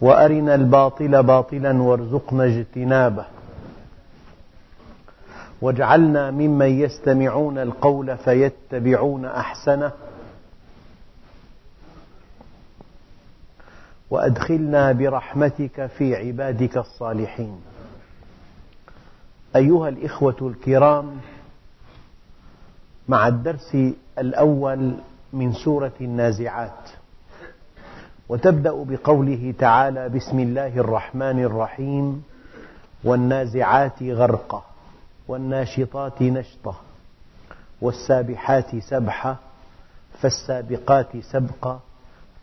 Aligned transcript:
وأرنا 0.00 0.54
الباطل 0.54 1.22
باطلا 1.22 1.82
وارزقنا 1.82 2.44
اجتنابه. 2.44 3.24
واجعلنا 5.60 6.30
ممن 6.30 6.80
يستمعون 6.80 7.58
القول 7.58 8.16
فيتبعون 8.16 9.24
أحسنه. 9.24 9.92
وأدخلنا 14.10 14.92
برحمتك 14.92 15.86
في 15.86 16.16
عبادك 16.16 16.76
الصالحين. 16.76 17.60
أيها 19.56 19.88
الإخوة 19.88 20.36
الكرام 20.42 21.16
مع 23.08 23.28
الدرس 23.28 23.76
الأول 24.18 24.94
من 25.32 25.52
سورة 25.52 25.92
النازعات 26.00 26.90
وتبدأ 28.28 28.84
بقوله 28.88 29.54
تعالى 29.58 30.08
بسم 30.08 30.40
الله 30.40 30.78
الرحمن 30.78 31.44
الرحيم 31.44 32.24
والنازعات 33.04 34.02
غرقا 34.02 34.64
والناشطات 35.28 36.22
نشطا 36.22 36.74
والسابحات 37.80 38.76
سبحا 38.76 39.36
فالسابقات 40.20 41.16
سبقا 41.16 41.80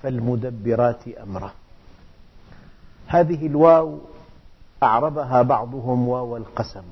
فالمدبرات 0.03 1.07
أمرا. 1.23 1.51
هذه 3.07 3.47
الواو 3.47 3.99
أعربها 4.83 5.41
بعضهم 5.41 6.07
واو 6.07 6.37
القسم. 6.37 6.83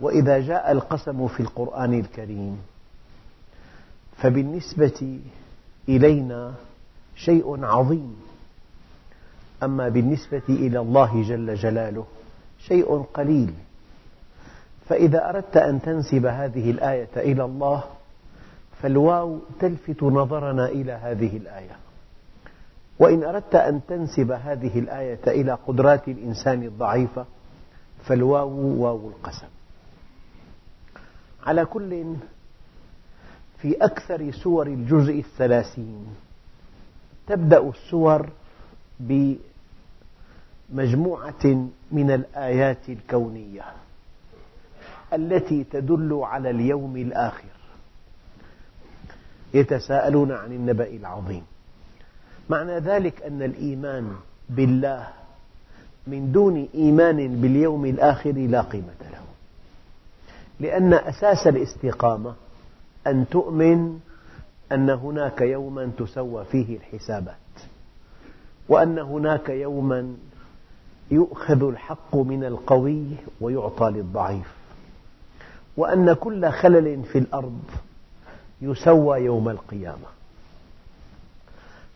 وإذا 0.00 0.38
جاء 0.40 0.72
القسم 0.72 1.28
في 1.28 1.40
القرآن 1.40 1.94
الكريم 2.00 2.58
فبالنسبة 4.16 5.20
إلينا 5.88 6.54
شيء 7.16 7.64
عظيم. 7.64 8.16
أما 9.62 9.88
بالنسبة 9.88 10.42
إلى 10.48 10.78
الله 10.80 11.22
جل 11.22 11.54
جلاله 11.54 12.06
شيء 12.58 13.02
قليل. 13.14 13.54
فإذا 14.88 15.28
أردت 15.28 15.56
أن 15.56 15.82
تنسب 15.82 16.26
هذه 16.26 16.70
الآية 16.70 17.16
إلى 17.16 17.44
الله 17.44 17.84
فالواو 18.82 19.38
تلفت 19.60 20.02
نظرنا 20.02 20.68
إلى 20.68 20.92
هذه 20.92 21.36
الآية. 21.36 21.76
وإن 22.98 23.24
أردت 23.24 23.54
أن 23.54 23.80
تنسب 23.88 24.30
هذه 24.32 24.78
الآية 24.78 25.20
إلى 25.26 25.52
قدرات 25.66 26.08
الإنسان 26.08 26.62
الضعيفة 26.62 27.26
فالواو 28.04 28.82
واو 28.82 29.08
القسم. 29.08 29.46
على 31.46 31.64
كل 31.64 32.14
في 33.58 33.76
أكثر 33.84 34.30
سور 34.30 34.66
الجزء 34.66 35.18
الثلاثين 35.18 36.06
تبدأ 37.26 37.68
السور 37.68 38.28
بمجموعة 40.70 41.68
من 41.92 42.10
الآيات 42.10 42.88
الكونية 42.88 43.64
التي 45.12 45.64
تدل 45.64 46.20
على 46.22 46.50
اليوم 46.50 46.96
الآخر. 46.96 47.48
يتساءلون 49.54 50.32
عن 50.32 50.52
النبأ 50.52 50.88
العظيم. 50.88 51.42
معنى 52.50 52.78
ذلك 52.78 53.22
أن 53.22 53.42
الإيمان 53.42 54.16
بالله 54.48 55.08
من 56.06 56.32
دون 56.32 56.68
إيمان 56.74 57.40
باليوم 57.40 57.84
الآخر 57.86 58.32
لا 58.32 58.60
قيمة 58.60 59.00
له. 59.12 59.24
لأن 60.60 60.94
أساس 60.94 61.46
الاستقامة 61.46 62.34
أن 63.06 63.26
تؤمن 63.30 63.98
أن 64.72 64.90
هناك 64.90 65.40
يوما 65.40 65.90
تسوى 65.98 66.44
فيه 66.44 66.76
الحسابات 66.76 67.36
وأن 68.68 68.98
هناك 68.98 69.48
يوما 69.48 70.16
يؤخذ 71.10 71.68
الحق 71.68 72.16
من 72.16 72.44
القوي 72.44 73.06
ويعطى 73.40 73.90
للضعيف 73.90 74.54
وأن 75.76 76.12
كل 76.12 76.50
خلل 76.50 77.02
في 77.02 77.18
الأرض 77.18 77.60
يسوى 78.62 79.18
يوم 79.18 79.48
القيامة. 79.48 80.06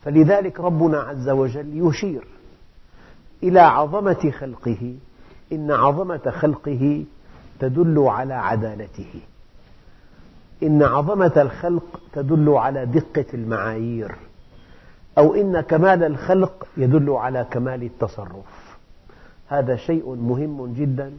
فلذلك 0.03 0.61
ربنا 0.61 1.01
عز 1.01 1.29
وجل 1.29 1.89
يشير 1.89 2.25
إلى 3.43 3.61
عظمة 3.61 4.31
خلقه 4.39 4.95
إن 5.53 5.71
عظمة 5.71 6.31
خلقه 6.31 7.05
تدل 7.61 7.99
على 7.99 8.35
عدالته. 8.35 9.21
إن 10.63 10.83
عظمة 10.83 11.33
الخلق 11.37 12.01
تدل 12.13 12.49
على 12.49 12.87
دقة 12.87 13.27
المعايير 13.35 14.15
أو 15.19 15.35
إن 15.35 15.61
كمال 15.61 16.05
الخلق 16.05 16.67
يدل 16.77 17.11
على 17.11 17.47
كمال 17.51 17.83
التصرف. 17.83 18.77
هذا 19.49 19.77
شيء 19.77 20.15
مهم 20.15 20.75
جدا 20.75 21.13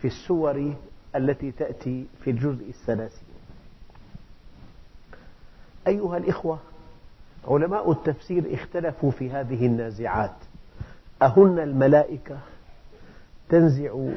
في 0.00 0.06
السور 0.06 0.74
التي 1.16 1.50
تأتي 1.50 2.06
في 2.24 2.30
الجزء 2.30 2.68
الثلاثين. 2.68 3.28
أيها 5.86 6.16
الإخوة 6.16 6.58
علماء 7.48 7.92
التفسير 7.92 8.54
اختلفوا 8.54 9.10
في 9.10 9.30
هذه 9.30 9.66
النازعات. 9.66 10.36
أهن 11.22 11.58
الملائكة 11.58 12.38
تنزع 13.48 14.08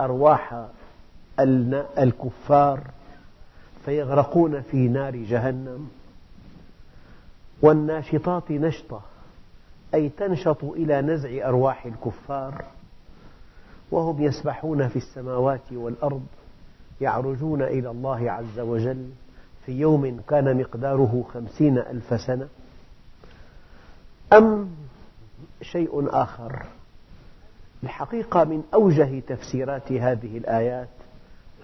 أرواح 0.00 0.66
الكفار 1.98 2.80
فيغرقون 3.84 4.60
في 4.60 4.88
نار 4.88 5.16
جهنم. 5.16 5.88
والناشطات 7.62 8.50
نشطة 8.50 9.00
أي 9.94 10.08
تنشط 10.08 10.64
إلى 10.64 11.02
نزع 11.02 11.48
أرواح 11.48 11.86
الكفار. 11.86 12.64
وهم 13.90 14.22
يسبحون 14.22 14.88
في 14.88 14.96
السماوات 14.96 15.72
والأرض 15.72 16.26
يعرجون 17.00 17.62
إلى 17.62 17.90
الله 17.90 18.30
عز 18.30 18.58
وجل. 18.58 19.10
في 19.66 19.72
يوم 19.72 20.20
كان 20.28 20.56
مقداره 20.60 21.24
خمسين 21.34 21.78
ألف 21.78 22.20
سنة. 22.20 22.48
أم 24.32 24.70
شيء 25.62 26.08
آخر؟ 26.22 26.66
الحقيقة 27.82 28.44
من 28.44 28.62
أوجه 28.74 29.20
تفسيرات 29.20 29.92
هذه 29.92 30.38
الآيات 30.38 30.88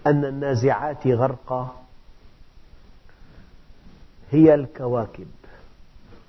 أن 0.06 0.24
النازعات 0.24 1.06
غرقا. 1.06 1.85
هي 4.30 4.54
الكواكب. 4.54 5.26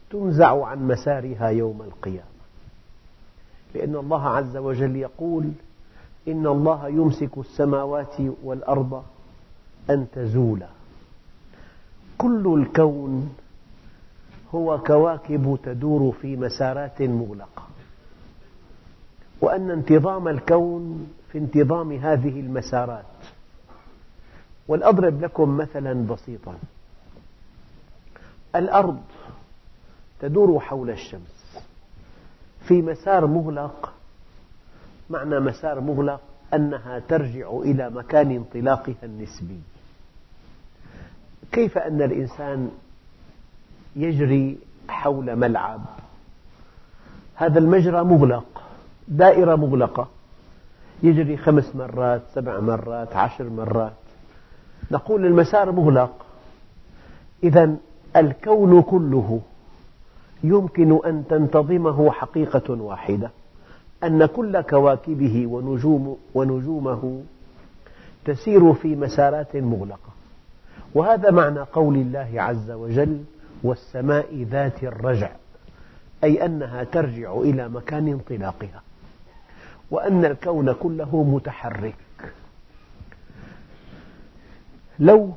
تنزع 0.10 0.66
عن 0.66 0.88
مسارها 0.88 1.48
يوم 1.48 1.82
القيامة. 1.82 2.38
لأن 3.76 3.96
الله 3.96 4.30
عز 4.30 4.58
وجل 4.58 4.96
يقول 4.96 5.52
إن 6.28 6.48
الله 6.48 6.88
يمسك 6.88 7.38
السماوات 7.38 8.16
والأرض 8.44 9.04
أن 9.90 10.08
تزولا. 10.14 10.68
كل 12.18 12.62
الكون 12.62 13.36
هو 14.56 14.78
كواكب 14.78 15.60
تدور 15.64 16.14
في 16.22 16.36
مسارات 16.36 17.02
مغلقة. 17.02 17.68
وأن 19.42 19.72
انتظام 19.72 20.28
الكون 20.28 21.14
في 21.32 21.38
انتظام 21.38 21.92
هذه 21.92 22.40
المسارات. 22.40 23.06
ولأضرب 24.68 25.22
لكم 25.22 25.58
مثلا 25.58 26.08
بسيطا. 26.08 26.56
الأرض 28.58 29.02
تدور 30.20 30.60
حول 30.60 30.90
الشمس. 30.90 31.60
في 32.68 32.82
مسار 32.82 33.28
مغلق 33.28 33.94
معنى 35.10 35.40
مسار 35.40 35.80
مغلق 35.80 36.22
أنها 36.54 37.00
ترجع 37.00 37.50
إلى 37.50 37.90
مكان 37.90 38.32
انطلاقها 38.32 38.96
النسبي. 39.04 39.60
كيف 41.52 41.78
أن 41.78 42.02
الإنسان 42.02 42.72
يجري 43.96 44.58
حول 44.90 45.36
ملعب؟ 45.36 45.82
هذا 47.36 47.60
المجرى 47.60 48.04
مغلق 48.04 48.62
دائرة 49.08 49.56
مغلقة. 49.56 50.08
يجري 51.04 51.38
خمس 51.38 51.76
مرات 51.76 52.22
سبع 52.34 52.60
مرات 52.60 53.16
عشر 53.16 53.50
مرات. 53.50 53.94
نقول 54.92 55.26
المسار 55.26 55.72
مغلق. 55.72 56.26
إذا 57.44 57.76
الكون 58.16 58.82
كله 58.82 59.42
يمكن 60.44 61.00
أن 61.06 61.24
تنتظمه 61.30 62.12
حقيقة 62.12 62.82
واحدة 62.82 63.32
أن 64.04 64.26
كل 64.26 64.62
كواكبه 64.62 65.48
ونجوم 65.48 66.18
ونجومه 66.34 67.22
تسير 68.26 68.74
في 68.74 68.96
مسارات 68.96 69.56
مغلقة. 69.56 70.10
وهذا 70.96 71.32
معنى 71.32 71.60
قول 71.60 71.96
الله 71.96 72.30
عز 72.36 72.72
وجل 72.72 73.24
والسماء 73.64 74.44
ذات 74.52 74.84
الرجع 74.84 75.30
أي 76.24 76.46
أنها 76.46 76.84
ترجع 76.84 77.38
إلى 77.38 77.70
مكان 77.70 78.08
انطلاقها. 78.08 78.82
وأن 79.92 80.26
الكون 80.26 80.74
كله 80.74 81.24
متحرك. 81.24 81.96
لو 85.00 85.34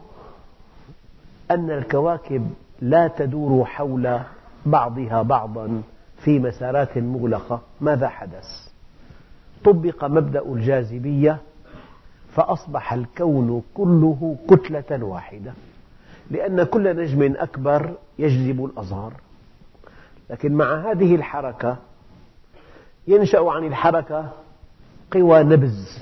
أن 1.51 1.71
الكواكب 1.71 2.51
لا 2.81 3.09
تدور 3.09 3.65
حول 3.65 4.21
بعضها 4.67 5.23
بعضا 5.23 5.83
في 6.25 6.39
مسارات 6.39 6.99
مغلقة. 6.99 7.61
ماذا 7.81 8.09
حدث؟ 8.09 8.71
طبق 9.65 10.05
مبدأ 10.05 10.43
الجاذبية 10.43 11.39
فأصبح 12.33 12.93
الكون 12.93 13.63
كله 13.75 14.37
كتلة 14.49 15.05
واحدة 15.05 15.53
لأن 16.31 16.63
كل 16.63 16.97
نجم 16.97 17.35
أكبر 17.37 17.95
يجذب 18.19 18.65
الأصغر 18.65 19.13
لكن 20.31 20.53
مع 20.55 20.91
هذه 20.91 21.15
الحركة 21.15 21.77
ينشأ 23.09 23.41
عن 23.51 23.65
الحركة 23.65 24.31
قوى 25.13 25.43
نبز 25.43 25.99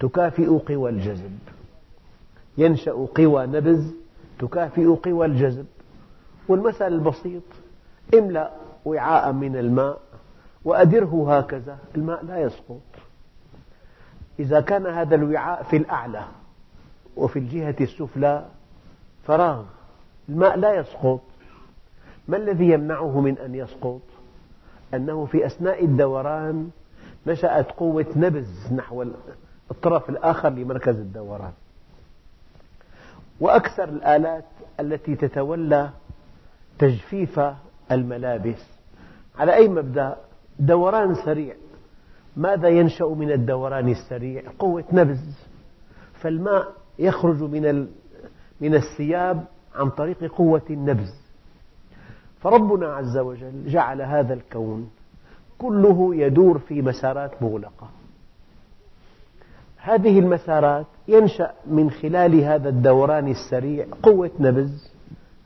تكافئ 0.00 0.48
قوى 0.48 0.90
الجذب. 0.90 1.38
ينشأ 2.58 2.92
قوى 2.92 3.46
نبز 3.46 3.94
تكافئ 4.40 4.86
قوى 4.86 5.26
الجذب. 5.26 5.66
والمثل 6.48 6.86
البسيط 6.86 7.42
املأ 8.14 8.50
وعاء 8.84 9.32
من 9.32 9.56
الماء 9.56 10.00
وأدره 10.64 11.38
هكذا 11.38 11.78
الماء 11.96 12.24
لا 12.24 12.38
يسقط. 12.38 12.80
إذا 14.38 14.60
كان 14.60 14.86
هذا 14.86 15.14
الوعاء 15.14 15.62
في 15.62 15.76
الأعلى 15.76 16.24
وفي 17.16 17.38
الجهة 17.38 17.76
السفلى 17.80 18.46
فراغ 19.24 19.64
الماء 20.28 20.56
لا 20.56 20.74
يسقط. 20.74 21.20
ما 22.28 22.36
الذي 22.36 22.70
يمنعه 22.70 23.20
من 23.20 23.38
أن 23.38 23.54
يسقط؟ 23.54 24.00
أنه 24.94 25.24
في 25.24 25.46
أثناء 25.46 25.84
الدوران 25.84 26.70
نشأت 27.26 27.70
قوة 27.72 28.06
نبز 28.16 28.72
نحو 28.72 29.04
الطرف 29.70 30.10
الآخر 30.10 30.48
لمركز 30.48 30.96
الدوران. 30.96 31.52
وأكثر 33.40 33.84
الآلات 33.84 34.44
التي 34.80 35.16
تتولى 35.16 35.90
تجفيف 36.78 37.40
الملابس. 37.92 38.62
على 39.38 39.54
أي 39.54 39.68
مبدأ؟ 39.68 40.16
دوران 40.58 41.14
سريع. 41.14 41.54
ماذا 42.36 42.68
ينشأ 42.68 43.04
من 43.04 43.32
الدوران 43.32 43.88
السريع؟ 43.88 44.42
قوة 44.58 44.84
نبز 44.92 45.38
فالماء 46.14 46.72
يخرج 46.98 47.42
من 47.42 47.88
من 48.60 48.74
الثياب 48.74 49.44
عن 49.74 49.90
طريق 49.90 50.32
قوة 50.32 50.62
النبز 50.70 51.20
فربنا 52.40 52.86
عز 52.86 53.18
وجل 53.18 53.66
جعل 53.66 54.02
هذا 54.02 54.34
الكون 54.34 54.90
كله 55.58 56.14
يدور 56.14 56.58
في 56.58 56.82
مسارات 56.82 57.42
مغلقة. 57.42 57.88
هذه 59.82 60.18
المسارات 60.18 60.86
ينشأ 61.08 61.52
من 61.66 61.90
خلال 61.90 62.34
هذا 62.34 62.68
الدوران 62.68 63.28
السريع 63.28 63.86
قوة 64.02 64.30
نبز 64.40 64.90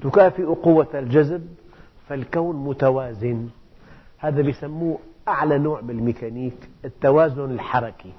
تكافئ 0.00 0.44
قوة 0.44 0.88
الجذب 0.94 1.48
فالكون 2.08 2.56
متوازن. 2.56 3.48
هذا 4.18 4.40
يسموه 4.40 4.98
أعلى 5.28 5.58
نوع 5.58 5.80
بالميكانيك 5.80 6.70
التوازن 6.84 7.50
الحركي. 7.50 8.12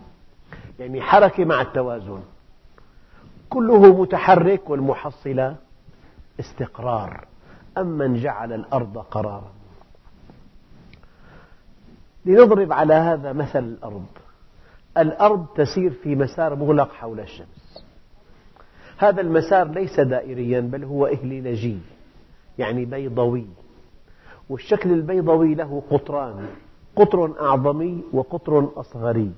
يعني 0.80 1.02
حركة 1.02 1.46
مع 1.46 1.62
التوازن. 1.62 2.20
كله 3.50 4.02
متحرك 4.02 4.70
والمحصلة 4.70 5.56
استقرار. 6.40 7.28
أمن 7.78 8.16
جعل 8.16 8.54
الأرض 8.54 8.98
قرارا. 8.98 9.52
لنضرب 12.26 12.74
على 12.74 12.94
هذا 12.94 13.34
مثل 13.34 13.60
الأرض. 13.60 14.06
الأرض 14.98 15.46
تسير 15.56 15.92
في 15.92 16.16
مسار 16.16 16.56
مغلق 16.56 16.92
حول 16.92 17.20
الشمس. 17.20 17.86
هذا 18.98 19.22
المسار 19.22 19.68
ليس 19.68 20.00
دائريا 20.00 20.60
بل 20.60 20.84
هو 20.84 21.06
إهليلجي 21.06 21.78
يعني 22.58 22.86
بيضوي. 22.86 23.46
والشكل 24.50 24.92
البيضوي 24.92 25.56
له 25.56 25.84
قطران 25.90 26.48
قطر 26.96 27.42
أعظمي 27.42 28.04
وقطر 28.14 28.72
أصغري. 28.76 29.32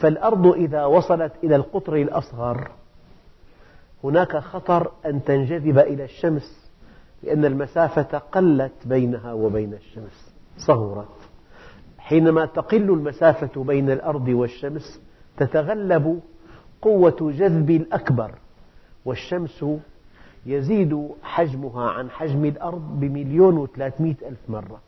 فالأرض 0.00 0.46
إذا 0.46 0.84
وصلت 0.84 1.32
إلى 1.44 1.56
القطر 1.56 1.96
الأصغر 1.96 2.70
هناك 4.04 4.36
خطر 4.36 4.92
أن 5.06 5.24
تنجذب 5.24 5.78
إلى 5.78 6.04
الشمس 6.04 6.70
لأن 7.22 7.44
المسافة 7.44 8.18
قلت 8.18 8.72
بينها 8.86 9.32
وبين 9.32 9.74
الشمس 9.74 10.34
صغرت. 10.66 11.31
حينما 12.12 12.46
تقل 12.46 12.90
المسافة 12.90 13.64
بين 13.64 13.90
الأرض 13.90 14.28
والشمس 14.28 15.00
تتغلب 15.36 16.20
قوة 16.82 17.16
جذب 17.20 17.70
الأكبر 17.70 18.34
والشمس 19.04 19.64
يزيد 20.46 21.08
حجمها 21.22 21.90
عن 21.90 22.10
حجم 22.10 22.44
الأرض 22.44 23.00
بمليون 23.00 23.58
وثلاثمئة 23.58 24.28
ألف 24.28 24.38
مرة. 24.48 24.80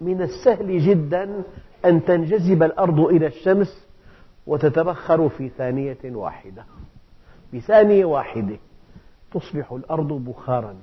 من 0.00 0.22
السهل 0.22 0.78
جدا 0.78 1.42
أن 1.84 2.04
تنجذب 2.04 2.62
الأرض 2.62 3.00
إلى 3.00 3.26
الشمس 3.26 3.86
وتتبخر 4.46 5.28
في 5.28 5.48
ثانية 5.48 5.98
واحدة. 6.04 6.64
بثانية 7.54 8.04
واحدة 8.04 8.56
تصبح 9.32 9.72
الأرض 9.72 10.12
بخارا 10.12 10.76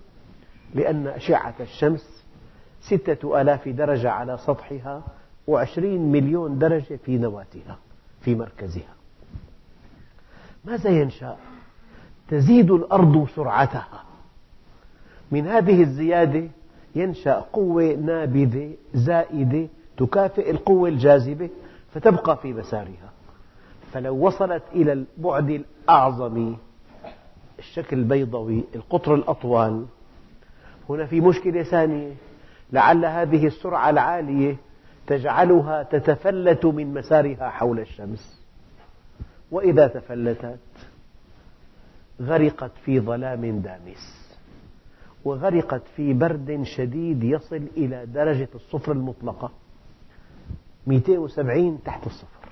لأن 0.76 1.08
أشعة 1.08 1.56
الشمس 1.60 2.26
ستة 2.82 3.42
آلاف 3.42 3.70
درجة 3.70 4.12
على 4.12 4.38
سطحها 4.38 5.04
وعشرين 5.52 6.12
مليون 6.12 6.60
درجة 6.60 7.00
في 7.06 7.18
نواتها 7.18 7.78
في 8.22 8.36
مركزها. 8.36 8.94
ماذا 10.66 10.90
ينشأ؟ 10.90 11.38
تزيد 12.30 12.72
الأرض 12.72 13.28
سرعتها. 13.36 14.04
من 15.32 15.48
هذه 15.48 15.82
الزيادة 15.82 16.48
ينشأ 16.96 17.34
قوة 17.34 17.94
نابذة 17.94 18.72
زائدة 18.94 19.68
تكافئ 19.98 20.52
القوة 20.52 20.90
الجاذبة 20.90 21.50
فتبقى 21.94 22.38
في 22.38 22.54
مسارها. 22.54 23.12
فلو 23.94 24.26
وصلت 24.28 24.64
إلى 24.74 24.94
البعد 24.94 25.50
الأعظم 25.50 26.56
الشكل 27.60 27.98
البيضوي 27.98 28.64
القطر 28.76 29.16
الأطول 29.16 29.86
هنا 30.90 31.06
في 31.06 31.22
مشكلة 31.22 31.64
ثانية 31.64 32.14
لعل 32.72 33.06
هذه 33.06 33.48
السرعة 33.48 33.90
العالية 33.90 34.58
تجعلها 35.12 35.84
تتفلت 35.84 36.66
من 36.66 36.94
مسارها 36.94 37.50
حول 37.50 37.80
الشمس. 37.80 38.42
وإذا 39.52 39.88
تفلتت 39.88 40.60
غرقت 42.22 42.72
في 42.86 43.00
ظلام 43.00 43.60
دامس. 43.60 44.32
وغرقت 45.26 45.82
في 45.96 46.14
برد 46.14 46.64
شديد 46.64 47.24
يصل 47.24 47.68
إلى 47.78 48.06
درجة 48.06 48.50
الصفر 48.56 48.92
المطلقة 48.92 49.52
270 50.88 51.84
تحت 51.84 52.08
الصفر. 52.08 52.50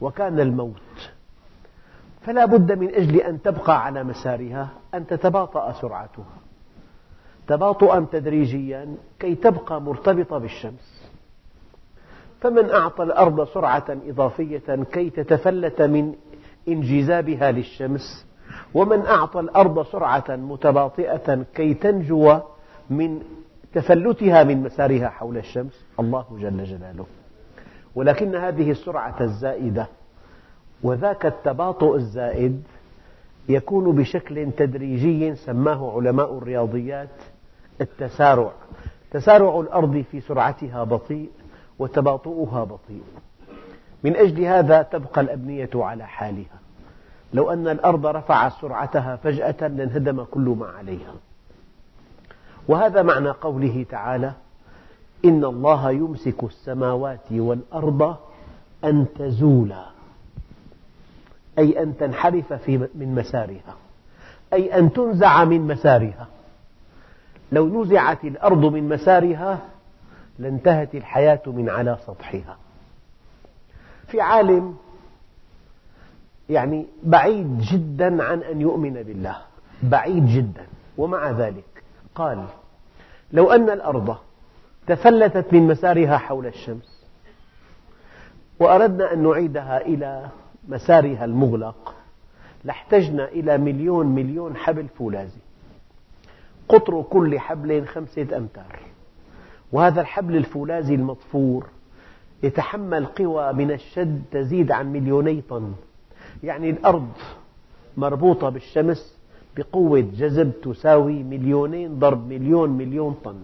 وكان 0.00 0.40
الموت 0.40 1.10
فلا 2.20 2.44
بد 2.44 2.72
من 2.72 2.94
أجل 2.94 3.16
أن 3.16 3.42
تبقى 3.42 3.84
على 3.84 4.04
مسارها 4.04 4.70
أن 4.94 5.06
تتباطأ 5.06 5.72
سرعتها. 5.72 6.38
تباطؤا 7.46 8.06
تدريجيا 8.12 8.96
كي 9.18 9.34
تبقى 9.34 9.80
مرتبطة 9.80 10.38
بالشمس. 10.38 11.07
فمن 12.40 12.70
أعطى 12.70 13.02
الأرض 13.02 13.44
سرعة 13.44 13.86
إضافية 14.08 14.84
كي 14.92 15.10
تتفلت 15.10 15.82
من 15.82 16.14
انجذابها 16.68 17.50
للشمس 17.50 18.26
ومن 18.74 19.06
أعطى 19.06 19.40
الأرض 19.40 19.86
سرعة 19.86 20.24
متباطئة 20.28 21.44
كي 21.54 21.74
تنجو 21.74 22.38
من 22.90 23.22
تفلتها 23.74 24.44
من 24.44 24.62
مسارها 24.62 25.08
حول 25.08 25.36
الشمس. 25.36 25.84
الله 26.00 26.24
جل 26.30 26.64
جلاله. 26.64 27.06
ولكن 27.94 28.34
هذه 28.34 28.70
السرعة 28.70 29.16
الزائدة 29.20 29.86
وذاك 30.82 31.26
التباطؤ 31.26 31.96
الزائد 31.96 32.62
يكون 33.48 33.96
بشكل 33.96 34.52
تدريجي 34.52 35.34
سماه 35.34 35.92
علماء 35.96 36.38
الرياضيات 36.38 37.08
التسارع. 37.80 38.52
تسارع 39.10 39.60
الأرض 39.60 40.04
في 40.10 40.20
سرعتها 40.20 40.84
بطيء. 40.84 41.30
وتباطؤها 41.78 42.64
بطيء. 42.64 43.02
من 44.04 44.16
أجل 44.16 44.44
هذا 44.44 44.82
تبقى 44.82 45.20
الأبنية 45.20 45.70
على 45.74 46.06
حالها. 46.06 46.58
لو 47.32 47.52
أن 47.52 47.68
الأرض 47.68 48.06
رفعت 48.06 48.52
سرعتها 48.60 49.16
فجأة 49.16 49.68
لانهدم 49.68 50.24
كل 50.24 50.56
ما 50.58 50.66
عليها. 50.66 51.14
وهذا 52.68 53.02
معنى 53.02 53.28
قوله 53.28 53.86
تعالى 53.90 54.32
إن 55.24 55.44
الله 55.44 55.90
يمسك 55.90 56.44
السماوات 56.44 57.32
والأرض 57.32 58.16
أن 58.84 59.06
تزولا. 59.18 59.84
أي 61.58 61.82
أن 61.82 61.96
تنحرف 61.96 62.52
من 62.68 63.14
مسارها. 63.14 63.76
أي 64.52 64.78
أن 64.78 64.92
تنزع 64.92 65.44
من 65.44 65.66
مسارها. 65.66 66.26
لو 67.52 67.82
نزعت 67.82 68.24
الأرض 68.24 68.64
من 68.64 68.88
مسارها 68.88 69.58
لانتهت 70.38 70.94
الحياة 70.94 71.42
من 71.46 71.68
على 71.68 71.98
سطحها. 72.06 72.56
في 74.06 74.20
عالم 74.20 74.76
يعني 76.50 76.86
بعيد 77.02 77.58
جدا 77.58 78.22
عن 78.22 78.42
أن 78.42 78.60
يؤمن 78.60 79.02
بالله. 79.02 79.36
بعيد 79.82 80.26
جدا. 80.26 80.66
ومع 80.98 81.30
ذلك 81.30 81.82
قال 82.14 82.44
لو 83.32 83.50
أن 83.50 83.70
الأرض 83.70 84.16
تفلتت 84.86 85.52
من 85.52 85.66
مسارها 85.66 86.18
حول 86.18 86.46
الشمس 86.46 87.04
وأردنا 88.60 89.12
أن 89.12 89.22
نعيدها 89.22 89.80
إلى 89.80 90.28
مسارها 90.68 91.24
المغلق 91.24 91.94
لاحتجنا 92.64 93.28
إلى 93.28 93.58
مليون 93.58 94.06
مليون 94.06 94.56
حبل 94.56 94.88
فولاذي. 94.88 95.40
قطر 96.68 97.02
كل 97.02 97.38
حبل 97.40 97.86
خمسة 97.86 98.36
أمتار. 98.36 98.80
وهذا 99.72 100.00
الحبل 100.00 100.36
الفولاذي 100.36 100.94
المطفور 100.94 101.66
يتحمل 102.42 103.06
قوى 103.06 103.52
من 103.52 103.70
الشد 103.70 104.22
تزيد 104.30 104.72
عن 104.72 104.92
مليوني 104.92 105.42
طن. 105.50 105.72
يعني 106.42 106.70
الأرض 106.70 107.08
مربوطة 107.96 108.48
بالشمس 108.48 109.18
بقوة 109.56 110.00
جذب 110.00 110.52
تساوي 110.62 111.22
مليونين 111.22 111.98
ضرب 111.98 112.28
مليون 112.28 112.70
مليون 112.70 113.16
طن. 113.24 113.40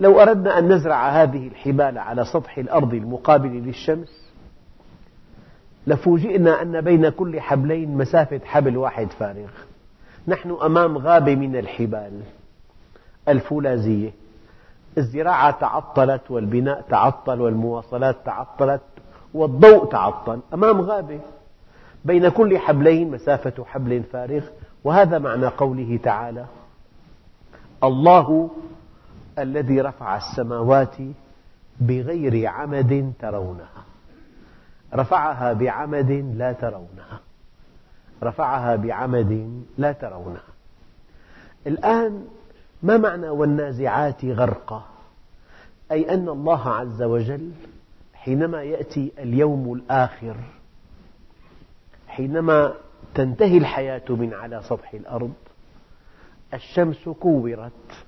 لو 0.00 0.20
أردنا 0.20 0.58
أن 0.58 0.72
نزرع 0.72 1.08
هذه 1.08 1.48
الحبال 1.48 1.98
على 1.98 2.24
سطح 2.24 2.58
الأرض 2.58 2.94
المقابل 2.94 3.48
للشمس 3.48 4.26
لفوجئنا 5.86 6.62
أن 6.62 6.80
بين 6.80 7.08
كل 7.08 7.40
حبلين 7.40 7.96
مسافة 7.96 8.40
حبل 8.44 8.76
واحد 8.76 9.10
فارغ. 9.10 9.50
نحن 10.28 10.56
أمام 10.62 10.98
غابة 10.98 11.36
من 11.36 11.56
الحبال. 11.56 12.20
الفولاذية. 13.28 14.10
الزراعة 14.98 15.50
تعطلت 15.60 16.30
والبناء 16.30 16.80
تعطل 16.80 17.40
والمواصلات 17.40 18.16
تعطلت 18.24 18.82
والضوء 19.34 19.90
تعطل 19.90 20.40
أمام 20.54 20.80
غابة. 20.80 21.20
بين 22.04 22.28
كل 22.28 22.58
حبلين 22.58 23.10
مسافة 23.10 23.64
حبل 23.64 24.02
فارغ 24.02 24.44
وهذا 24.84 25.18
معنى 25.18 25.46
قوله 25.46 25.98
تعالى 26.02 26.46
الله 27.84 28.50
الذي 29.38 29.80
رفع 29.80 30.16
السماوات 30.16 30.96
بغير 31.80 32.46
عمد 32.46 33.12
ترونها. 33.20 33.84
رفعها 34.94 35.52
بعمد 35.52 36.10
لا 36.36 36.52
ترونها. 36.52 37.20
رفعها 38.22 38.76
بعمد 38.76 39.62
لا 39.78 39.92
ترونها. 39.92 40.52
الآن 41.66 42.24
ما 42.82 42.96
معنى 42.96 43.28
والنازعات 43.28 44.24
غرقا؟ 44.24 44.84
أي 45.92 46.14
أن 46.14 46.28
الله 46.28 46.68
عز 46.68 47.02
وجل 47.02 47.50
حينما 48.14 48.62
يأتي 48.62 49.12
اليوم 49.18 49.72
الآخر 49.72 50.36
حينما 52.08 52.74
تنتهي 53.14 53.58
الحياة 53.58 54.02
من 54.08 54.34
على 54.34 54.62
سطح 54.62 54.94
الأرض 54.94 55.32
الشمس 56.54 57.08
كورت 57.08 58.06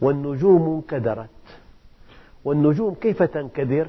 والنجوم 0.00 0.74
انكدرت. 0.74 1.28
والنجوم 2.44 2.94
كيف 2.94 3.22
تنكدر؟ 3.22 3.88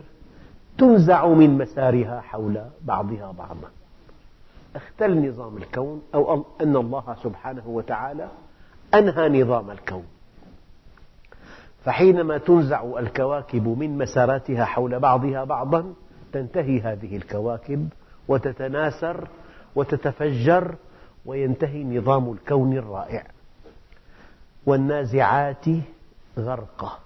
تنزع 0.78 1.28
من 1.28 1.58
مسارها 1.58 2.22
حول 2.22 2.62
بعضها 2.82 3.32
بعضا. 3.32 3.70
اختل 4.76 5.30
نظام 5.30 5.58
الكون 5.58 6.02
أو 6.14 6.46
أن 6.62 6.76
الله 6.76 7.16
سبحانه 7.24 7.64
وتعالى 7.68 8.28
أنهى 8.94 9.42
نظام 9.42 9.72
الكون. 9.72 10.06
فحينما 11.86 12.38
تنزع 12.38 13.00
الكواكب 13.00 13.68
من 13.68 13.98
مساراتها 13.98 14.66
حول 14.66 15.00
بعضها 15.00 15.44
بعضا 15.44 15.94
تنتهي 16.34 16.82
هذه 16.82 17.18
الكواكب 17.18 17.90
وتتناثر 18.28 19.28
وتتفجر 19.76 20.76
وينتهي 21.26 21.84
نظام 21.84 22.32
الكون 22.32 22.78
الرائع. 22.78 23.24
والنازعات 24.66 25.66
غرقا 26.38 27.00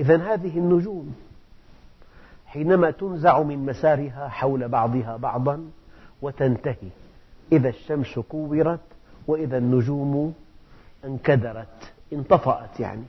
إذا 0.00 0.16
هذه 0.16 0.58
النجوم 0.58 1.14
حينما 2.46 2.90
تنزع 2.90 3.42
من 3.42 3.66
مسارها 3.66 4.28
حول 4.28 4.68
بعضها 4.68 5.16
بعضا 5.16 5.70
وتنتهي. 6.22 6.88
إذا 7.52 7.68
الشمس 7.68 8.18
كورت 8.18 8.80
وإذا 9.26 9.58
النجوم 9.58 10.34
انكدرت 11.04 11.92
انطفأت 12.12 12.80
يعني. 12.80 13.04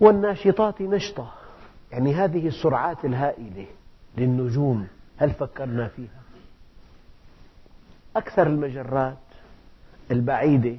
والناشطات 0.00 0.82
نشطة. 0.82 1.32
يعني 1.92 2.14
هذه 2.14 2.48
السرعات 2.48 3.04
الهائلة 3.04 3.66
للنجوم 4.18 4.86
هل 5.16 5.30
فكرنا 5.30 5.88
فيها؟ 5.88 6.20
أكثر 8.16 8.46
المجرات 8.46 9.16
البعيدة 10.10 10.76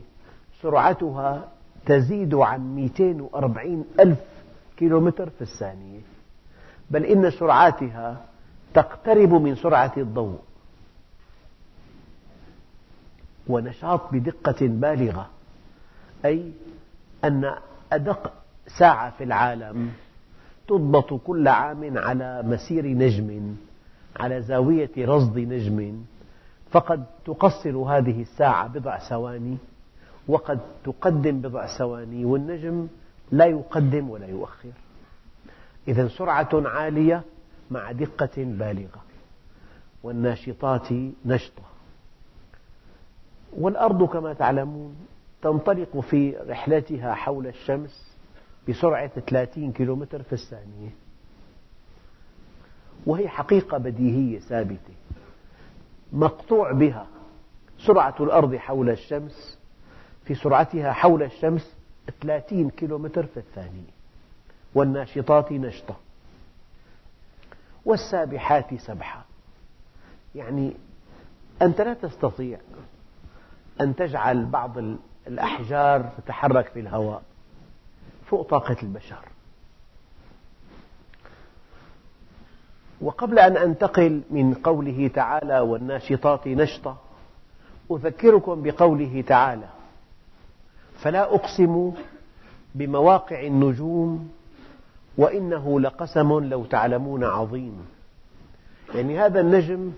سرعتها 0.61 1.47
تزيد 1.85 2.35
عن 2.35 2.75
240 2.75 3.85
ألف 3.99 4.19
كيلومتر 4.77 5.29
في 5.29 5.41
الثانية. 5.41 5.99
بل 6.89 7.05
إن 7.05 7.31
سرعاتها 7.31 8.25
تقترب 8.73 9.33
من 9.33 9.55
سرعة 9.55 9.93
الضوء. 9.97 10.39
ونشاط 13.49 14.13
بدقة 14.13 14.67
بالغة. 14.67 15.29
أي 16.25 16.51
أن 17.23 17.55
أدق 17.91 18.33
ساعة 18.67 19.11
في 19.17 19.23
العالم 19.23 19.91
تضبط 20.67 21.13
كل 21.13 21.47
عام 21.47 21.97
على 21.97 22.43
مسير 22.43 22.85
نجم 22.85 23.55
على 24.19 24.41
زاوية 24.41 24.91
رصد 24.97 25.39
نجم. 25.39 26.03
فقد 26.71 27.05
تقصر 27.25 27.77
هذه 27.77 28.21
الساعة 28.21 28.67
بضع 28.67 28.97
ثواني 28.97 29.57
وقد 30.27 30.59
تقدم 30.83 31.41
بضع 31.41 31.67
ثواني 31.77 32.25
والنجم 32.25 32.87
لا 33.31 33.45
يقدم 33.45 34.09
ولا 34.09 34.27
يؤخر. 34.27 34.71
إذا 35.87 36.07
سرعة 36.07 36.49
عالية 36.53 37.23
مع 37.71 37.91
دقة 37.91 38.31
بالغة. 38.37 39.01
والناشطات 40.03 40.87
نشطة. 41.25 41.63
والأرض 43.57 44.03
كما 44.03 44.33
تعلمون 44.33 44.95
تنطلق 45.41 45.99
في 45.99 46.37
رحلتها 46.47 47.13
حول 47.13 47.47
الشمس 47.47 48.09
بسرعة 48.69 49.07
30 49.07 49.71
كيلومتر 49.71 50.23
في 50.23 50.33
الثانية. 50.33 50.89
وهي 53.05 53.29
حقيقة 53.29 53.77
بديهية 53.77 54.39
ثابتة. 54.39 54.93
مقطوع 56.13 56.71
بها 56.71 57.07
سرعة 57.79 58.15
الأرض 58.19 58.55
حول 58.55 58.89
الشمس 58.89 59.59
في 60.25 60.35
سرعتها 60.35 60.91
حول 60.91 61.23
الشمس 61.23 61.75
30 62.21 62.69
كيلومتر 62.69 63.25
في 63.25 63.37
الثانية. 63.37 63.91
والناشطات 64.75 65.51
نشطة. 65.51 65.95
والسابحات 67.85 68.75
سبحا 68.75 69.21
يعني 70.35 70.73
أنت 71.61 71.81
لا 71.81 71.93
تستطيع 71.93 72.59
أن 73.81 73.95
تجعل 73.95 74.45
بعض 74.45 74.77
الأحجار 75.27 76.09
تتحرك 76.17 76.67
في 76.67 76.79
الهواء 76.79 77.21
فوق 78.25 78.49
طاقة 78.49 78.77
البشر. 78.83 79.25
وقبل 83.01 83.39
أن 83.39 83.57
أنتقل 83.57 84.21
من 84.29 84.53
قوله 84.53 85.07
تعالى 85.07 85.59
والناشطات 85.59 86.47
نشطة 86.47 86.97
أذكركم 87.91 88.63
بقوله 88.63 89.23
تعالى 89.27 89.69
فلا 91.01 91.35
أقسم 91.35 91.93
بمواقع 92.75 93.41
النجوم 93.41 94.31
وإنه 95.17 95.79
لقسم 95.79 96.39
لو 96.39 96.65
تعلمون 96.65 97.23
عظيم. 97.23 97.85
يعني 98.95 99.19
هذا 99.19 99.39
النجم 99.39 99.91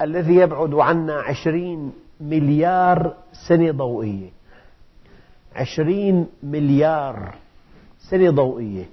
الذي 0.00 0.34
يبعد 0.34 0.74
عنا 0.74 1.14
عشرين 1.20 1.92
مليار 2.22 3.14
سنة 3.48 3.70
ضوئية. 3.72 4.30
عشرين 5.56 6.26
مليار 6.42 7.34
سنة 7.98 8.30
ضوئية. 8.30 8.84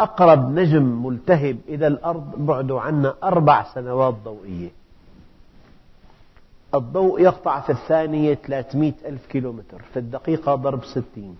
أقرب 0.00 0.50
نجم 0.58 1.06
ملتهب 1.06 1.56
إلى 1.68 1.86
الأرض 1.86 2.38
بعده 2.46 2.80
عنا 2.80 3.14
أربع 3.22 3.62
سنوات 3.74 4.14
ضوئية. 4.24 4.70
الضوء 6.74 7.20
يقطع 7.20 7.60
في 7.60 7.72
الثانية 7.72 8.34
300 8.34 8.92
ألف 9.06 9.26
كيلومتر 9.26 9.82
في 9.92 9.98
الدقيقة 9.98 10.54
ضرب 10.54 10.84
60 10.84 11.36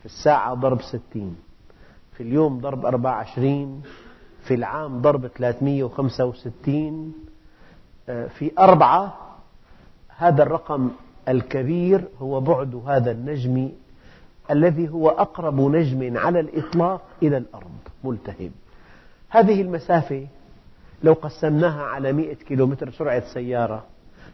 في 0.00 0.06
الساعة 0.06 0.54
ضرب 0.54 0.82
60 0.82 1.36
في 2.12 2.22
اليوم 2.22 2.60
ضرب 2.60 2.86
24 2.86 3.82
في 4.44 4.54
العام 4.54 5.00
ضرب 5.02 5.26
365 5.26 7.12
آه، 7.14 7.31
في 8.06 8.50
أربعة. 8.58 9.18
هذا 10.08 10.42
الرقم 10.42 10.90
الكبير 11.28 12.04
هو 12.18 12.40
بعد 12.40 12.82
هذا 12.86 13.10
النجم 13.10 13.72
الذي 14.50 14.88
هو 14.88 15.08
أقرب 15.08 15.60
نجم 15.60 16.16
على 16.18 16.40
الإطلاق 16.40 17.02
إلى 17.22 17.36
الأرض 17.36 17.78
ملتهب. 18.04 18.50
هذه 19.28 19.62
المسافة 19.62 20.26
لو 21.02 21.12
قسمناها 21.12 21.82
على 21.82 22.12
مئة 22.12 22.34
كيلومتر 22.34 22.90
سرعة 22.90 23.34
سيارة 23.34 23.84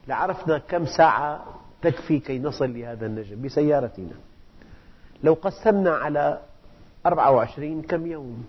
لعرفنا 0.08 0.58
كم 0.58 0.86
ساعة 0.86 1.44
تكفي 1.82 2.18
كي 2.18 2.38
نصل 2.38 2.78
لهذا 2.78 3.06
النجم 3.06 3.42
بسيارتنا. 3.42 4.14
لو 5.22 5.34
قسمنا 5.34 5.90
على 5.90 6.40
24 7.06 7.82
كم 7.82 8.06
يوم 8.06 8.44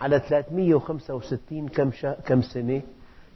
على 0.00 0.18
365 0.18 1.68
كم, 1.68 1.90
كم 2.26 2.42
سنة 2.42 2.82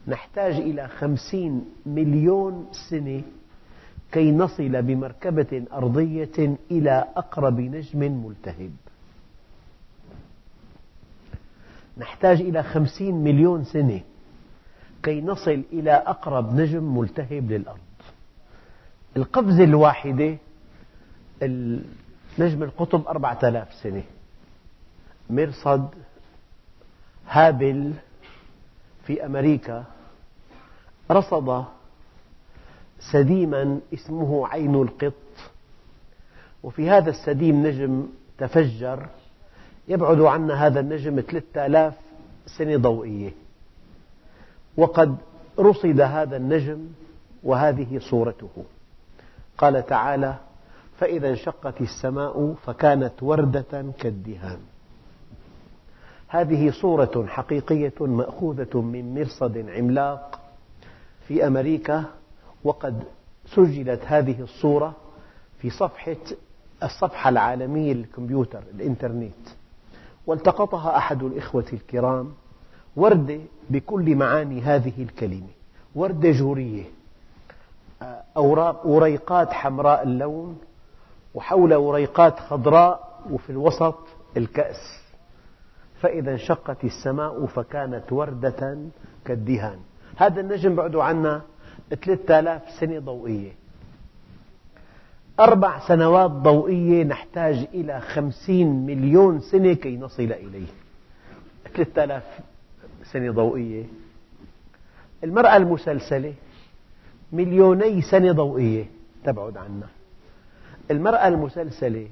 نحتاج 0.07 0.53
إلى 0.55 0.87
50 0.87 1.65
مليون 1.85 2.67
سنة 2.89 3.21
كي 4.11 4.31
نصل 4.31 4.81
بمركبة 4.81 5.65
أرضية 5.73 6.57
إلى 6.71 7.07
أقرب 7.17 7.59
نجم 7.59 7.99
ملتهب. 8.25 8.71
نحتاج 11.97 12.41
إلى 12.41 12.63
خمسين 12.63 13.15
مليون 13.15 13.63
سنة 13.63 14.01
كي 15.03 15.21
نصل 15.21 15.63
إلى 15.73 15.91
أقرب 15.91 16.53
نجم 16.53 16.97
ملتهب 16.97 17.51
للأرض. 17.51 17.79
القفزة 19.17 19.63
الواحدة 19.63 20.37
نجم 22.39 22.63
القطب 22.63 23.07
أربعة 23.07 23.39
آلاف 23.43 23.73
سنة. 23.73 24.03
مرصد 25.29 25.89
هابل 27.27 27.93
في 29.03 29.25
أمريكا 29.25 29.85
رصد 31.11 31.65
سديما 32.99 33.79
اسمه 33.93 34.47
عين 34.47 34.75
القط. 34.75 35.13
وفي 36.63 36.89
هذا 36.89 37.09
السديم 37.09 37.67
نجم 37.67 38.05
تفجر 38.37 39.05
يبعد 39.87 40.21
عنا 40.21 40.67
هذا 40.67 40.79
النجم 40.79 41.21
3000 41.21 41.93
سنة 42.57 42.77
ضوئية. 42.77 43.31
وقد 44.77 45.15
رصد 45.59 46.01
هذا 46.01 46.37
النجم 46.37 46.87
وهذه 47.43 47.99
صورته. 47.99 48.65
قال 49.57 49.85
تعالى 49.85 50.35
فإذا 50.99 51.29
انشقت 51.29 51.81
السماء 51.81 52.55
فكانت 52.65 53.23
وردة 53.23 53.85
كالدهان. 53.99 54.59
هذه 56.27 56.71
صورة 56.71 57.25
حقيقية 57.27 57.93
مأخوذة 57.99 58.81
من 58.81 59.15
مرصد 59.19 59.69
عملاق 59.69 60.44
في 61.27 61.47
أمريكا 61.47 62.03
وقد 62.63 63.03
سجلت 63.45 64.01
هذه 64.05 64.41
الصورة 64.41 64.93
في 65.59 65.69
صفحة 65.69 66.15
الصفحة 66.83 67.29
العالمية 67.29 67.93
للكمبيوتر 67.93 68.63
الإنترنت. 68.75 69.33
والتقطها 70.27 70.97
أحد 70.97 71.23
الإخوة 71.23 71.65
الكرام 71.73 72.33
وردة 72.95 73.39
بكل 73.69 74.15
معاني 74.15 74.61
هذه 74.61 75.03
الكلمة. 75.03 75.47
وردة 75.95 76.31
جورية. 76.31 76.83
أوراق 78.37 78.87
وريقات 78.87 79.53
حمراء 79.53 80.03
اللون 80.03 80.57
وحول 81.33 81.73
وريقات 81.73 82.39
خضراء 82.39 83.21
وفي 83.31 83.49
الوسط 83.49 83.97
الكأس. 84.37 84.99
فإذا 86.01 86.31
انشقت 86.31 86.83
السماء 86.83 87.45
فكانت 87.45 88.11
وردة 88.13 88.77
كالدهان. 89.25 89.79
هذا 90.15 90.41
النجم 90.41 90.75
بعده 90.75 91.03
عنا 91.03 91.41
3000 91.89 92.61
سنة 92.79 92.99
ضوئية. 92.99 93.51
أربع 95.39 95.87
سنوات 95.87 96.31
ضوئية 96.31 97.03
نحتاج 97.03 97.67
إلى 97.73 98.01
خمسين 98.01 98.85
مليون 98.85 99.39
سنة 99.39 99.73
كي 99.73 99.97
نصل 99.97 100.23
إليه. 100.23 100.67
3000 101.75 102.23
سنة 103.03 103.31
ضوئية. 103.31 103.83
المرأة 105.23 105.57
المسلسلة 105.57 106.33
مليوني 107.31 108.01
سنة 108.01 108.31
ضوئية 108.31 108.85
تبعد 109.23 109.57
عنا. 109.57 109.87
المرأة 110.91 111.27
المسلسلة 111.27 112.07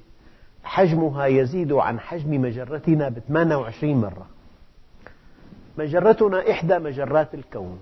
حجمها 0.64 1.26
يزيد 1.26 1.74
عن 1.74 2.00
حجم 2.00 2.42
مجرتنا 2.42 3.10
ب 3.10 3.20
28 3.20 3.96
مرة. 3.96 4.26
مجرتنا 5.78 6.52
إحدى 6.52 6.80
مجرات 6.80 7.34
الكون. 7.34 7.80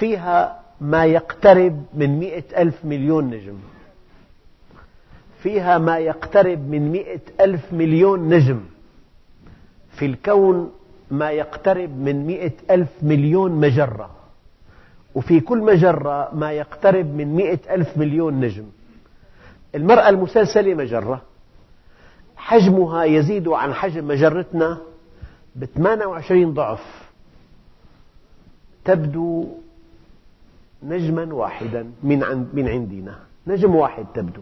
فيها 0.00 0.60
ما 0.80 1.04
يقترب 1.04 1.84
من 1.94 2.18
مئة 2.18 2.62
ألف 2.62 2.84
مليون 2.84 3.30
نجم. 3.30 3.58
فيها 5.42 5.78
ما 5.78 5.98
يقترب 5.98 6.68
من 6.68 6.92
مئة 6.92 7.20
ألف 7.40 7.72
مليون 7.72 8.28
نجم. 8.28 8.60
في 9.92 10.06
الكون 10.06 10.72
ما 11.10 11.30
يقترب 11.30 11.90
من 11.98 12.26
مئة 12.26 12.52
ألف 12.70 12.88
مليون 13.02 13.52
مجرة. 13.52 14.10
وفي 15.14 15.40
كل 15.40 15.58
مجرة 15.58 16.34
ما 16.34 16.52
يقترب 16.52 17.06
من 17.14 17.34
مئة 17.34 17.74
ألف 17.74 17.98
مليون 17.98 18.40
نجم. 18.40 18.64
المرأة 19.74 20.08
المسلسلة 20.08 20.74
مجرة. 20.74 21.22
حجمها 22.36 23.04
يزيد 23.04 23.48
عن 23.48 23.74
حجم 23.74 24.08
مجرتنا 24.08 24.78
ب 25.56 25.64
28 25.64 26.54
ضعف. 26.54 27.10
تبدو 28.84 29.48
نجما 30.82 31.34
واحدا 31.34 31.90
من 32.02 32.68
عندنا. 32.68 33.18
نجم 33.46 33.74
واحد 33.74 34.06
تبدو. 34.14 34.40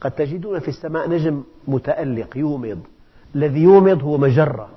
قد 0.00 0.10
تجدون 0.10 0.58
في 0.58 0.68
السماء 0.68 1.10
نجم 1.10 1.42
متألق 1.68 2.36
يومض. 2.36 2.80
الذي 3.34 3.62
يومض 3.62 4.02
هو 4.02 4.18
مجرة. 4.18 4.68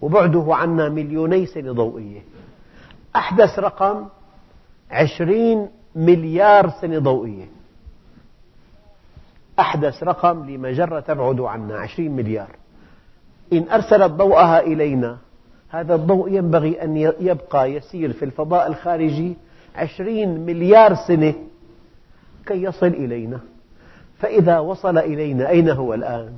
وبعده 0.00 0.46
عنا 0.48 0.88
مليوني 0.88 1.46
سنة 1.46 1.72
ضوئية. 1.72 2.20
أحدث 3.16 3.58
رقم 3.58 4.06
عشرين 4.90 5.68
مليار 5.96 6.70
سنة 6.80 6.98
ضوئية. 6.98 7.46
أحدث 9.58 10.02
رقم 10.02 10.50
لمجرة 10.50 11.00
تبعد 11.00 11.40
عنا 11.40 11.76
عشرين 11.76 12.16
مليار. 12.16 12.50
إن 13.52 13.68
أرسلت 13.70 14.12
ضوءها 14.12 14.60
إلينا 14.60 15.18
هذا 15.68 15.94
الضوء 15.94 16.32
ينبغي 16.32 16.82
أن 16.82 16.96
يبقى 17.20 17.72
يسير 17.72 18.12
في 18.12 18.24
الفضاء 18.24 18.66
الخارجي 18.66 19.36
عشرين 19.76 20.40
مليار 20.46 20.94
سنة 20.94 21.34
كي 22.46 22.62
يصل 22.62 22.86
إلينا. 22.86 23.40
فإذا 24.18 24.58
وصل 24.58 24.98
إلينا 24.98 25.48
أين 25.48 25.70
هو 25.70 25.94
الآن؟ 25.94 26.32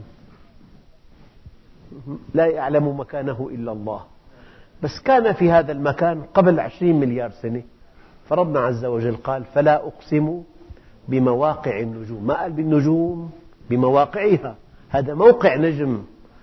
لا 2.35 2.47
يعلم 2.47 3.01
مكانه 3.01 3.51
إلا 3.53 3.73
الله. 3.73 4.01
بس 4.83 5.01
كان 5.05 5.33
في 5.33 5.51
هذا 5.51 5.73
المكان 5.73 6.23
قبل 6.35 6.61
عشرين 6.61 7.01
مليار 7.01 7.31
سنة. 7.31 7.63
فربنا 8.29 8.61
عز 8.61 8.85
وجل 8.85 9.17
قال 9.17 9.45
فلا 9.45 9.87
أقسم 9.87 10.43
بمواقع 11.09 11.81
النجوم. 11.81 12.27
ما 12.27 12.35
قال 12.35 12.53
بالنجوم؟ 12.53 13.31
بمواقعها. 13.71 14.57
هذا 14.89 15.15
موقع 15.15 15.57
نجم. 15.57 16.03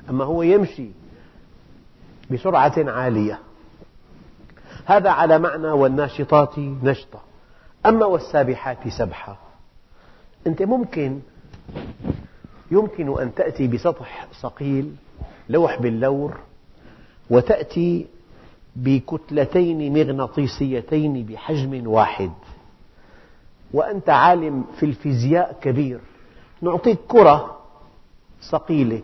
أما 0.10 0.24
هو 0.24 0.42
يمشي. 0.44 0.90
بسرعة 2.34 2.74
عالية. 2.78 3.40
هذا 4.86 5.10
على 5.10 5.40
معنى 5.40 5.68
والناشطات 5.68 6.60
نشطة. 6.60 7.22
أما 7.86 8.06
والسابحات 8.06 8.88
سبحة. 8.88 9.38
أنت 10.48 10.62
ممكن 10.62 11.20
يمكن 12.72 13.22
أن 13.22 13.36
تأتي 13.36 13.68
بسطح 13.68 14.28
صقيل 14.42 14.96
لوح 15.50 15.82
باللور 15.82 16.38
وتأتي 17.30 18.08
بكتلتين 18.76 19.94
مغناطيسيتين 19.94 21.26
بحجم 21.26 21.88
واحد. 21.88 22.32
وأنت 23.74 24.10
عالم 24.10 24.64
في 24.80 24.86
الفيزياء 24.86 25.60
كبير. 25.62 26.00
نعطيك 26.62 27.00
كرة 27.08 27.58
صقيلة 28.42 29.02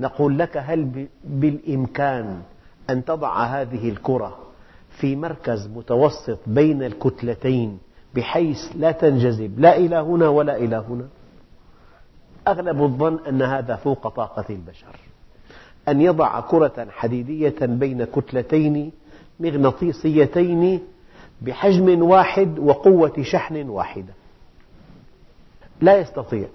نقول 0.00 0.38
لك 0.38 0.56
هل 0.56 1.08
بالإمكان 1.24 2.42
أن 2.90 3.04
تضع 3.04 3.44
هذه 3.44 3.88
الكرة 3.88 4.38
في 4.90 5.16
مركز 5.16 5.66
متوسط 5.66 6.38
بين 6.46 6.82
الكتلتين 6.82 7.78
بحيث 8.14 8.58
لا 8.74 8.92
تنجذب 8.92 9.60
لا 9.60 9.76
إلى 9.76 9.96
هنا 9.96 10.28
ولا 10.28 10.56
إلى 10.56 10.76
هنا. 10.88 11.08
أغلب 12.48 12.82
الظن 12.82 13.18
أن 13.28 13.42
هذا 13.42 13.76
فوق 13.76 14.08
طاقة 14.08 14.44
البشر. 14.50 14.96
أن 15.88 16.00
يضع 16.00 16.40
كرة 16.40 16.86
حديدية 16.90 17.54
بين 17.60 18.04
كتلتين 18.04 18.92
مغناطيسيتين 19.40 20.80
بحجم 21.42 22.02
واحد 22.02 22.58
وقوة 22.58 23.22
شحن 23.22 23.68
واحدة. 23.68 24.12
لا 25.80 25.98
يستطيع. 25.98 26.48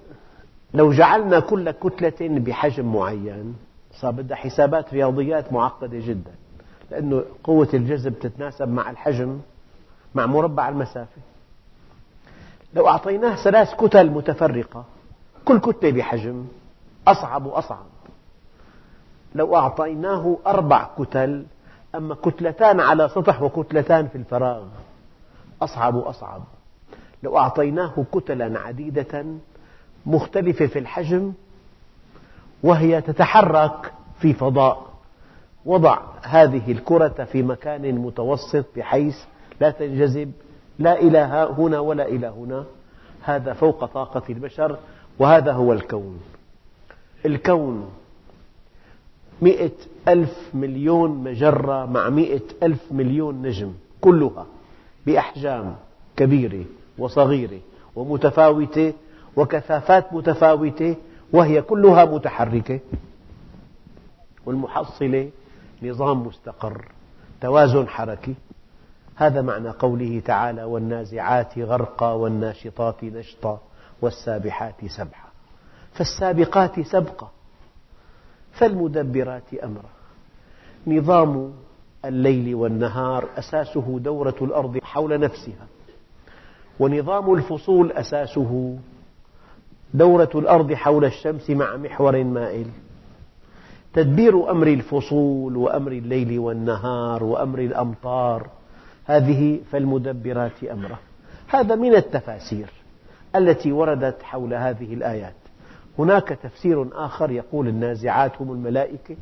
لو 0.74 0.92
جعلنا 0.92 1.40
كل 1.40 1.70
كتلة 1.70 2.28
بحجم 2.38 2.92
معين 2.92 3.54
صار 3.94 4.10
بدها 4.10 4.36
حسابات 4.36 4.94
رياضيات 4.94 5.52
معقدة 5.52 5.98
جدا 6.06 6.32
لأن 6.90 7.24
قوة 7.44 7.68
الجذب 7.74 8.18
تتناسب 8.18 8.68
مع 8.68 8.90
الحجم 8.90 9.40
مع 10.14 10.26
مربع 10.26 10.68
المسافة. 10.68 11.22
لو 12.74 12.88
أعطيناه 12.88 13.34
ثلاث 13.34 13.74
كتل 13.74 14.10
متفرقة 14.10 14.84
كل 15.44 15.58
كتلة 15.58 15.90
بحجم 15.90 16.46
أصعب 17.08 17.46
وأصعب. 17.46 17.86
لو 19.34 19.56
أعطيناه 19.56 20.38
أربع 20.46 20.88
كتل 20.98 21.46
أما 21.94 22.14
كتلتان 22.14 22.80
على 22.80 23.08
سطح 23.08 23.42
وكتلتان 23.42 24.08
في 24.08 24.18
الفراغ 24.18 24.64
أصعب 25.62 25.94
وأصعب. 25.94 26.42
لو 27.22 27.38
أعطيناه 27.38 28.04
كتلا 28.12 28.60
عديدة 28.60 29.24
مختلفة 30.06 30.66
في 30.66 30.78
الحجم 30.78 31.32
وهي 32.62 33.00
تتحرك 33.00 33.92
في 34.20 34.32
فضاء. 34.32 34.92
وضع 35.64 35.98
هذه 36.22 36.72
الكرة 36.72 37.24
في 37.32 37.42
مكان 37.42 37.94
متوسط 37.94 38.66
بحيث 38.76 39.16
لا 39.60 39.70
تنجذب 39.70 40.32
لا 40.78 41.00
إلى 41.00 41.18
هنا 41.58 41.78
ولا 41.78 42.08
إلى 42.08 42.26
هنا. 42.26 42.64
هذا 43.22 43.52
فوق 43.52 43.84
طاقة 43.84 44.22
البشر 44.30 44.78
وهذا 45.18 45.52
هو 45.52 45.72
الكون. 45.72 46.20
الكون 47.26 47.90
مئة 49.42 49.70
ألف 50.08 50.50
مليون 50.54 51.10
مجرة 51.10 51.86
مع 51.86 52.08
مئة 52.08 52.42
ألف 52.62 52.92
مليون 52.92 53.42
نجم 53.42 53.72
كلها 54.00 54.46
بأحجام 55.06 55.76
كبيرة 56.16 56.64
وصغيرة 56.98 57.60
ومتفاوتة 57.96 58.92
وكثافات 59.36 60.12
متفاوتة 60.12 60.96
وهي 61.32 61.62
كلها 61.62 62.04
متحركة. 62.04 62.80
والمحصلة 64.46 65.30
نظام 65.82 66.26
مستقر 66.26 66.84
توازن 67.40 67.88
حركي. 67.88 68.34
هذا 69.16 69.42
معنى 69.42 69.70
قوله 69.70 70.22
تعالى 70.24 70.64
والنازعات 70.64 71.58
غرقا 71.58 72.12
والناشطات 72.12 73.04
نشطا 73.04 73.60
والسابحات 74.02 74.84
سبحا 74.86 75.28
فالسابقات 75.92 76.80
سبقا 76.80 77.30
فالمدبرات 78.52 79.54
أمرا. 79.64 79.90
نظام 80.86 81.52
الليل 82.04 82.54
والنهار 82.54 83.28
أساسه 83.38 83.98
دورة 83.98 84.34
الأرض 84.42 84.78
حول 84.82 85.20
نفسها 85.20 85.66
ونظام 86.80 87.34
الفصول 87.34 87.92
أساسه 87.92 88.78
دورة 89.94 90.30
الأرض 90.34 90.72
حول 90.72 91.04
الشمس 91.04 91.50
مع 91.50 91.76
محور 91.76 92.24
مائل. 92.24 92.66
تدبير 93.94 94.50
أمر 94.50 94.66
الفصول 94.66 95.56
وأمر 95.56 95.92
الليل 95.92 96.38
والنهار 96.38 97.24
وأمر 97.24 97.58
الأمطار 97.58 98.46
هذه 99.04 99.60
فالمدبرات 99.70 100.64
أمره. 100.64 100.98
هذا 101.48 101.74
من 101.74 101.94
التفاسير 101.94 102.70
التي 103.36 103.72
وردت 103.72 104.22
حول 104.22 104.54
هذه 104.54 104.94
الآيات. 104.94 105.34
هناك 105.98 106.28
تفسير 106.28 106.86
آخر 106.92 107.30
يقول 107.30 107.68
النازعات 107.68 108.32
هم 108.40 108.52
الملائكة 108.52 109.16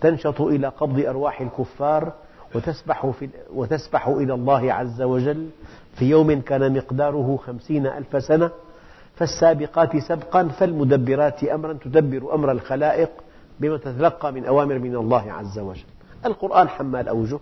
تنشط 0.00 0.40
إلى 0.40 0.68
قبض 0.68 1.06
أرواح 1.06 1.40
الكفار 1.40 2.12
وتسبح, 2.54 3.06
في 3.06 3.28
وتسبح 3.54 4.08
إلى 4.08 4.34
الله 4.34 4.72
عز 4.72 5.02
وجل 5.02 5.48
في 5.94 6.10
يوم 6.10 6.40
كان 6.40 6.72
مقداره 6.76 7.38
خمسين 7.46 7.86
ألف 7.86 8.24
سنة. 8.24 8.50
فالسابقات 9.18 9.96
سبقا 9.96 10.48
فالمدبرات 10.48 11.44
أمرا 11.44 11.72
تدبر 11.72 12.34
أمر 12.34 12.52
الخلائق 12.52 13.10
بما 13.60 13.76
تتلقى 13.76 14.32
من 14.32 14.44
أوامر 14.44 14.78
من 14.78 14.96
الله 14.96 15.32
عز 15.32 15.58
وجل. 15.58 15.84
القرآن 16.26 16.68
حمال 16.68 17.08
أوجه. 17.08 17.38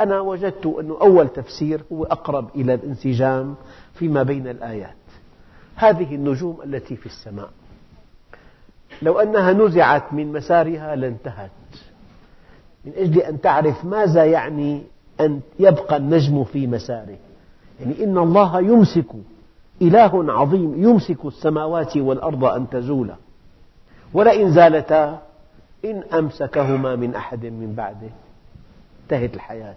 أنا 0.00 0.20
وجدت 0.20 0.66
أن 0.66 0.90
أول 0.90 1.28
تفسير 1.28 1.82
هو 1.92 2.04
أقرب 2.04 2.48
إلى 2.54 2.74
الانسجام 2.74 3.54
فيما 3.94 4.22
بين 4.22 4.48
الآيات. 4.48 4.96
هذه 5.74 6.14
النجوم 6.14 6.58
التي 6.64 6.96
في 6.96 7.06
السماء. 7.06 7.50
لو 9.02 9.18
أنها 9.18 9.52
نزعت 9.52 10.12
من 10.12 10.32
مسارها 10.32 10.96
لانتهت. 10.96 11.50
من 12.84 12.92
أجل 12.96 13.20
أن 13.20 13.40
تعرف 13.40 13.84
ماذا 13.84 14.24
يعني 14.24 14.82
أن 15.20 15.40
يبقى 15.58 15.96
النجم 15.96 16.44
في 16.44 16.66
مساره. 16.66 17.18
يعني 17.80 18.04
إن 18.04 18.18
الله 18.18 18.60
يمسك 18.60 19.06
إله 19.82 20.32
عظيم 20.32 20.84
يمسك 20.84 21.24
السماوات 21.24 21.96
والأرض 21.96 22.44
أن 22.44 22.70
تزولا. 22.70 23.16
ولئن 24.14 24.50
زالتا 24.50 25.22
إن 25.84 26.02
أمسكهما 26.02 26.96
من 26.96 27.14
أحد 27.14 27.44
من 27.44 27.74
بعده. 27.74 28.10
انتهت 29.02 29.34
الحياة. 29.34 29.76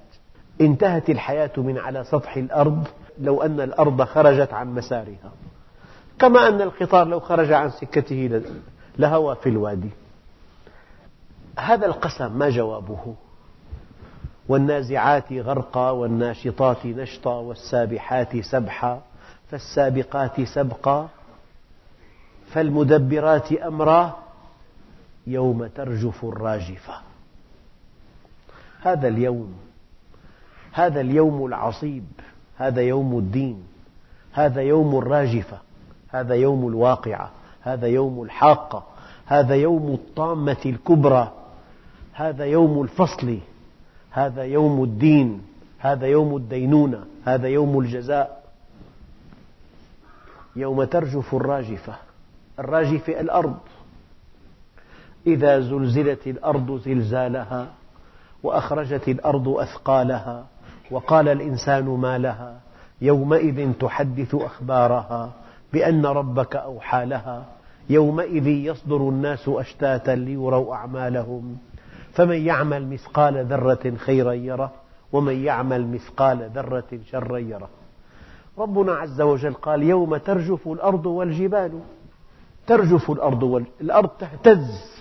انتهت 0.62 1.10
الحياة 1.10 1.52
من 1.58 1.78
على 1.78 2.04
سطح 2.04 2.38
الأرض 2.38 2.88
لو 3.22 3.42
أن 3.42 3.62
الأرض 3.62 4.04
خرجت 4.04 4.54
عن 4.54 4.76
مسارها. 4.76 5.32
كما 6.20 6.48
أن 6.48 6.62
القطار 6.62 7.08
لو 7.08 7.20
خرج 7.20 7.52
عن 7.52 7.70
سكته 7.70 8.42
لهوى 8.98 9.36
في 9.36 9.50
الوادي. 9.50 9.90
هذا 11.60 11.86
القسم 11.86 12.38
ما 12.38 12.50
جوابه؟ 12.50 13.16
والنازعات 14.50 15.34
غرقا 15.34 15.90
والناشطات 15.90 16.86
نشطا 16.86 17.36
والسابحات 17.36 18.38
سبحا. 18.38 19.02
فالسابقات 19.52 20.42
سبقا 20.42 21.10
فالمدبرات 22.52 23.52
أمرا 23.54 24.20
يوم 25.28 25.68
ترجف 25.68 26.26
الراجفة. 26.26 26.94
هذا 28.82 29.08
اليوم 29.08 29.54
هذا 30.72 31.02
اليوم 31.02 31.46
العصيب 31.46 32.06
هذا 32.58 32.82
يوم 32.82 33.18
الدين 33.18 33.64
هذا 34.34 34.62
يوم 34.62 34.98
الراجفة 34.98 35.58
هذا 36.10 36.36
يوم 36.36 36.68
الواقعة 36.68 37.32
هذا 37.62 37.88
يوم 37.88 38.24
الحاقة 38.24 38.84
هذا 39.26 39.56
يوم 39.56 39.94
الطامة 39.94 40.58
الكبرى 40.66 41.34
هذا 42.14 42.46
يوم 42.46 42.82
الفصل 42.82 43.38
هذا 44.12 44.44
يوم 44.44 44.84
الدين 44.84 45.42
هذا 45.80 46.08
يوم 46.08 46.36
الدينونة 46.36 47.06
هذا 47.26 47.48
يوم 47.48 47.80
الجزاء. 47.80 48.39
يوم 50.56 50.84
ترجف 50.84 51.36
الراجفة 51.36 51.96
الراجفة 52.60 53.20
الأرض. 53.20 53.58
إذا 55.28 55.60
زلزلت 55.60 56.28
الأرض 56.28 56.82
زلزالها 56.86 57.68
وأخرجت 58.44 59.08
الأرض 59.08 59.48
أثقالها 59.48 60.46
وقال 60.92 61.28
الإنسان 61.28 61.86
ما 61.86 62.18
لها. 62.18 62.60
يومئذ 63.02 63.74
تحدث 63.74 64.36
أخبارها 64.36 65.32
بأن 65.74 66.06
ربك 66.06 66.56
أوحى 66.56 67.06
لها. 67.06 67.46
يومئذ 67.90 68.48
يصدر 68.48 68.98
الناس 68.98 69.50
أشتاتا 69.50 70.12
ليروا 70.12 70.76
أعمالهم. 70.76 71.58
فمن 72.14 72.46
يعمل 72.46 72.88
مثقال 72.88 73.46
ذرة 73.46 73.96
خيرا 73.98 74.34
يره 74.34 74.72
ومن 75.12 75.44
يعمل 75.44 75.88
مثقال 75.88 76.50
ذرة 76.56 77.00
شرا 77.12 77.38
يره. 77.38 77.70
ربنا 78.60 78.92
عز 78.92 79.22
وجل 79.22 79.54
قال 79.54 79.84
يوم 79.84 80.18
ترجف 80.18 80.68
الأرض 80.68 81.06
والجبال 81.06 81.80
ترجف 82.68 83.12
الأرض 83.12 83.44
وال... 83.44 83.66
الأرض 83.82 84.10
تهتز. 84.10 85.00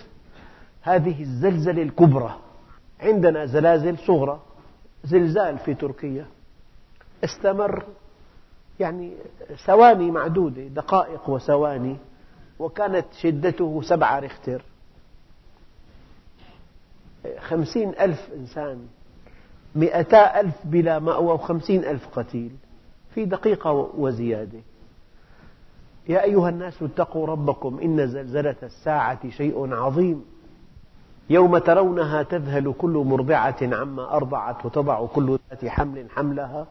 هذه 0.83 1.23
الزلزلة 1.23 1.83
الكبرى. 1.83 2.37
عندنا 3.01 3.47
زلازل 3.47 3.99
صغرى 3.99 4.40
زلزال 5.05 5.59
في 5.59 5.75
تركيا. 5.75 6.27
استمر 7.25 7.85
يعني 8.81 9.12
ثواني 9.66 10.11
معدودة 10.11 10.62
دقائق 10.62 11.31
وثواني 11.31 11.97
وكانت 12.59 13.07
شدته 13.12 13.83
سبعة 13.83 14.18
ريختر. 14.18 14.62
خمسين 17.38 17.88
ألف 18.01 18.29
إنسان 18.37 18.87
مئتا 19.75 20.40
ألف 20.40 20.55
بلا 20.64 20.99
مأوى 20.99 21.33
وخمسين 21.33 21.85
ألف 21.85 22.09
قتيل. 22.18 22.51
في 23.18 23.24
دقيقة 23.24 23.72
وزيادة. 23.96 24.59
يا 26.09 26.22
أيها 26.22 26.48
الناس 26.48 26.83
اتقوا 26.83 27.26
ربكم 27.26 27.78
إن 27.83 28.07
زلزلة 28.07 28.57
الساعة 28.62 29.31
شيء 29.31 29.74
عظيم. 29.74 30.24
يوم 31.31 31.59
ترونها 31.59 32.22
تذهل 32.22 32.74
كل 32.78 32.90
مرضعة 32.90 33.57
عما 33.62 34.16
أرضعت 34.16 34.66
وتضع 34.66 35.07
كل 35.07 35.38
ذات 35.50 35.64
حمل 35.64 36.11
حملها 36.11 36.66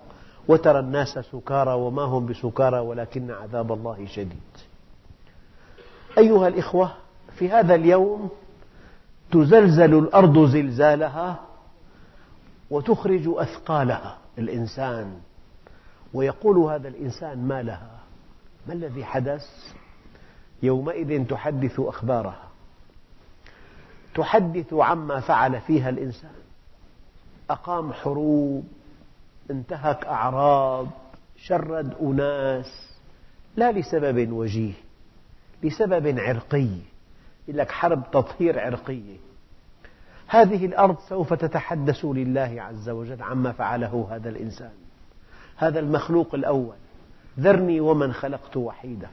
وترى 0.48 0.80
الناس 0.80 1.20
سكارى 1.20 1.74
وما 1.74 2.02
هم 2.02 2.26
بسكارى 2.26 2.80
ولكن 2.80 3.32
عذاب 3.32 3.72
الله 3.72 4.06
شديد. 4.06 4.54
أيها 6.18 6.48
الإخوة 6.48 6.92
في 7.36 7.50
هذا 7.50 7.76
اليوم 7.76 8.30
تزلزل 9.32 9.98
الأرض 9.98 10.46
زلزالها 10.46 11.40
وتخرج 12.72 13.24
أثقالها 13.28 14.18
الإنسان. 14.38 15.27
ويقول 16.14 16.58
هذا 16.58 16.88
الإنسان 16.88 17.48
ما 17.48 17.62
لها؟ 17.62 18.00
ما 18.68 18.74
الذي 18.74 19.06
حدث؟ 19.06 19.46
يومئذ 20.64 21.26
تحدث 21.28 21.80
أخبارها. 21.80 22.48
تحدث 24.16 24.74
عما 24.74 25.20
فعل 25.20 25.62
فيها 25.62 25.90
الإنسان. 25.90 26.32
أقام 27.50 27.94
حروب 27.94 28.68
انتهك 29.52 30.06
أعراض 30.06 30.88
شرد 31.38 31.94
أناس. 32.02 32.92
لا 33.56 33.72
لسبب 33.72 34.32
وجيه 34.32 34.74
لسبب 35.64 36.20
عرقي. 36.20 36.70
يقول 37.48 37.58
لك 37.60 37.72
حرب 37.72 38.04
تطهير 38.12 38.60
عرقية 38.60 39.18
هذه 40.28 40.66
الأرض 40.66 40.98
سوف 41.10 41.34
تتحدث 41.34 42.06
لله 42.06 42.56
عز 42.62 42.90
وجل 42.90 43.24
عما 43.24 43.52
فعله 43.52 44.08
هذا 44.12 44.30
الإنسان. 44.30 44.72
هذا 45.58 45.80
المخلوق 45.80 46.36
الأول. 46.36 46.76
ذرني 47.40 47.80
ومن 47.80 48.14
خلقت 48.14 48.58
وحيدا 48.58 49.10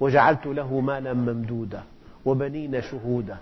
وجعلت 0.00 0.46
له 0.46 0.80
مالا 0.80 1.12
ممدودا 1.12 1.82
وبنين 2.24 2.82
شهودا 2.82 3.36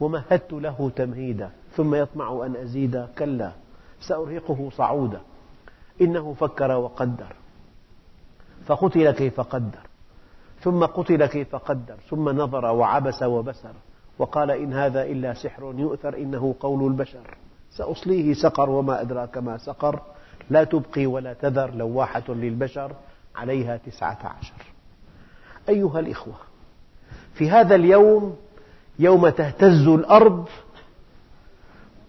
ومهدت 0.00 0.52
له 0.52 0.90
تمهيدا 0.96 1.50
ثم 1.76 1.94
يطمع 1.94 2.46
أن 2.46 2.56
أزيد 2.56 3.06
كلا 3.18 3.52
سأرهقه 4.00 4.70
صعودا. 4.76 5.20
إنه 6.00 6.34
فكر 6.34 6.70
وقدر 6.70 7.32
فقتل 8.66 9.10
كيف 9.10 9.40
قدر 9.40 9.78
ثم 10.60 10.84
قتل 10.84 11.26
كيف 11.26 11.56
قدر 11.56 11.96
ثم 12.10 12.28
نظر 12.28 12.64
وعبس 12.64 13.22
وبسر 13.22 13.72
وقال 14.18 14.50
إن 14.50 14.72
هذا 14.72 15.02
إلا 15.02 15.34
سحر 15.34 15.74
يؤثر 15.76 16.16
إنه 16.16 16.54
قول 16.60 16.86
البشر. 16.86 17.36
سأصليه 17.70 18.34
سقر 18.34 18.70
وما 18.70 19.00
أدراك 19.00 19.38
ما 19.38 19.58
سقر. 19.58 20.00
لا 20.50 20.64
تبقي 20.64 21.06
ولا 21.06 21.32
تذر 21.32 21.74
لواحة 21.74 22.22
للبشر 22.28 22.92
عليها 23.36 23.76
تسعة 23.76 24.18
عشر. 24.40 24.54
أيها 25.68 26.00
الإخوة 26.00 26.34
في 27.34 27.50
هذا 27.50 27.74
اليوم 27.74 28.36
يوم 28.98 29.28
تهتز 29.28 29.86
الأرض 29.88 30.48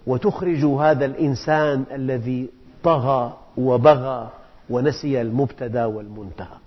وتخرج 0.08 0.66
هذا 0.66 1.06
الإنسان 1.06 1.84
الذي 1.92 2.50
طغى 2.84 3.38
وبغى 3.58 4.30
ونسي 4.70 5.22
المبتدأ 5.22 5.86
والمنتهى. 5.86 6.58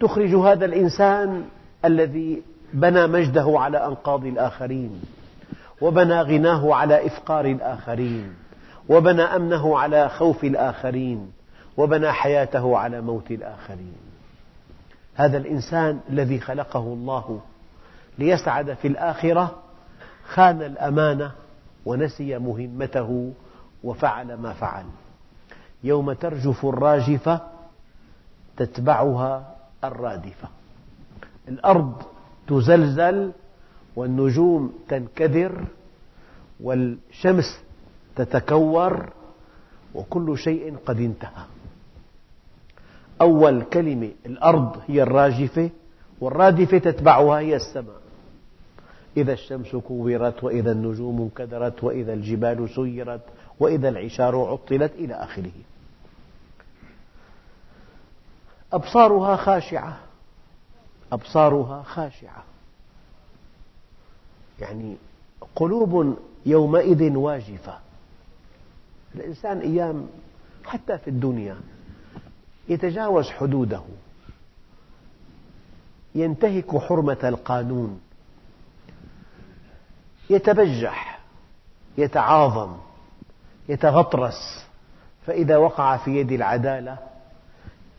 تخرج 0.00 0.34
هذا 0.34 0.64
الإنسان 0.64 1.44
الذي 1.84 2.42
بنى 2.72 3.06
مجده 3.06 3.54
على 3.60 3.86
أنقاض 3.86 4.24
الآخرين 4.24 5.02
وبنى 5.80 6.20
غناه 6.20 6.74
على 6.74 7.06
إفقار 7.06 7.44
الآخرين. 7.44 8.34
وبنى 8.88 9.22
أمنه 9.22 9.78
على 9.78 10.08
خوف 10.08 10.44
الآخرين 10.44 11.32
وبنى 11.76 12.12
حياته 12.12 12.78
على 12.78 13.00
موت 13.00 13.30
الآخرين. 13.30 13.96
هذا 15.14 15.38
الإنسان 15.38 16.00
الذي 16.10 16.40
خلقه 16.40 16.80
الله 16.80 17.40
ليسعد 18.18 18.74
في 18.74 18.88
الآخرة 18.88 19.54
خان 20.26 20.62
الأمانة 20.62 21.32
ونسي 21.86 22.38
مهمته 22.38 23.32
وفعل 23.84 24.34
ما 24.34 24.52
فعل. 24.52 24.84
يوم 25.84 26.12
ترجف 26.12 26.66
الراجفة 26.66 27.40
تتبعها 28.56 29.54
الرادفة. 29.84 30.48
الأرض 31.48 32.02
تزلزل 32.48 33.32
والنجوم 33.96 34.72
تنكدر 34.88 35.64
والشمس 36.60 37.60
تتكور 38.16 39.12
وكل 39.94 40.38
شيء 40.38 40.76
قد 40.86 41.00
انتهى. 41.00 41.44
أول 43.20 43.62
كلمة 43.62 44.10
الأرض 44.26 44.82
هي 44.86 45.02
الراجفة 45.02 45.70
والرادفة 46.20 46.78
تتبعها 46.78 47.38
هي 47.38 47.56
السماء. 47.56 48.00
إذا 49.16 49.32
الشمس 49.32 49.76
كورت 49.76 50.44
وإذا 50.44 50.72
النجوم 50.72 51.20
انكدرت 51.20 51.84
وإذا 51.84 52.12
الجبال 52.12 52.70
سيرت 52.74 53.20
وإذا 53.60 53.88
العشار 53.88 54.36
عطلت 54.36 54.92
إلى 54.92 55.14
آخره. 55.14 55.52
أبصارها 58.72 59.36
خاشعة. 59.36 59.98
أبصارها 61.12 61.82
خاشعة. 61.82 62.44
يعني 64.60 64.96
قلوب 65.56 66.18
يومئذ 66.46 67.16
واجفة. 67.16 67.83
الإنسان 69.14 69.58
أيام 69.58 70.06
حتى 70.64 70.98
في 70.98 71.08
الدنيا 71.08 71.56
يتجاوز 72.68 73.30
حدوده 73.30 73.80
ينتهك 76.14 76.76
حرمة 76.76 77.18
القانون 77.24 78.00
يتبجح 80.30 81.20
يتعاظم 81.98 82.76
يتغطرس 83.68 84.66
فإذا 85.26 85.56
وقع 85.56 85.96
في 85.96 86.10
يد 86.10 86.32
العدالة 86.32 86.98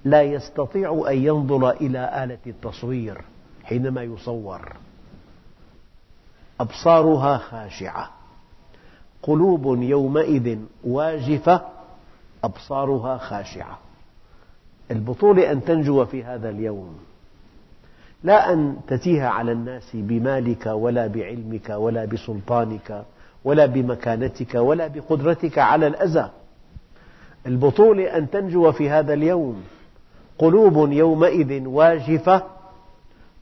لا 0.06 0.22
يستطيع 0.22 1.06
أن 1.08 1.18
ينظر 1.18 1.70
إلى 1.70 2.24
آلة 2.24 2.40
التصوير 2.48 3.22
حينما 3.64 4.04
يصور. 4.04 4.76
أبصارها 6.60 7.38
خاشعة. 7.38 8.10
قلوب 9.28 9.82
يومئذ 9.82 10.58
واجفة 10.84 11.62
أبصارها 12.44 13.18
خاشعة. 13.18 13.80
البطولة 14.92 15.52
أن 15.52 15.64
تنجو 15.64 16.06
في 16.06 16.24
هذا 16.24 16.50
اليوم. 16.50 16.96
لا 18.24 18.54
أن 18.54 18.78
تتيه 18.88 19.24
على 19.24 19.52
الناس 19.52 19.90
بمالك 19.94 20.66
ولا 20.66 21.08
بعلمك 21.08 21.70
ولا 21.70 22.06
بسلطانك 22.06 23.06
ولا 23.44 23.66
بمكانتك 23.66 24.56
ولا 24.56 24.88
بقدرتك 24.88 25.58
على 25.58 25.88
الأذى. 25.88 26.32
البطولة 27.46 28.18
أن 28.18 28.30
تنجو 28.30 28.72
في 28.72 28.90
هذا 28.90 29.14
اليوم. 29.14 29.64
قلوب 30.38 30.92
يومئذ 30.92 31.68
واجفة 31.68 32.44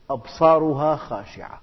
أبصارها 0.09 0.95
خاشعة. 0.95 1.61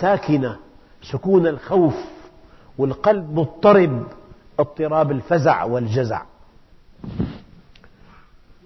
ساكنة 0.00 0.56
سكون 1.02 1.46
الخوف 1.46 1.94
والقلب 2.78 3.38
مضطرب 3.38 4.06
اضطراب 4.58 5.10
الفزع 5.10 5.64
والجزع. 5.64 6.22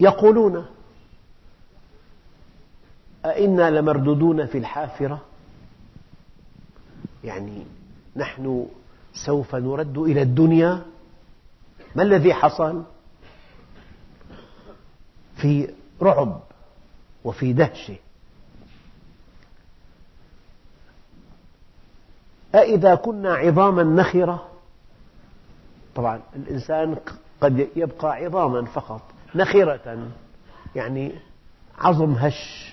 يقولون 0.00 0.66
أئنا 3.24 3.70
لمردودون 3.70 4.46
في 4.46 4.58
الحافرة؟ 4.58 5.20
يعني 7.24 7.66
نحن 8.16 8.66
سوف 9.14 9.54
نرد 9.54 9.98
إلى 9.98 10.22
الدنيا؟ 10.22 10.82
ما 11.96 12.02
الذي 12.02 12.34
حصل؟ 12.34 12.82
في 15.36 15.74
رعب 16.02 16.40
وفي 17.24 17.52
دهشة 17.52 17.96
أإذا 22.54 22.94
كنا 22.94 23.34
عظاما 23.34 23.82
نخرة؟ 23.82 24.48
طبعا 25.94 26.20
الإنسان 26.36 26.96
قد 27.40 27.68
يبقى 27.76 28.12
عظاما 28.16 28.64
فقط 28.64 29.02
نخرة 29.34 30.08
يعني 30.76 31.12
عظم 31.78 32.12
هش 32.12 32.72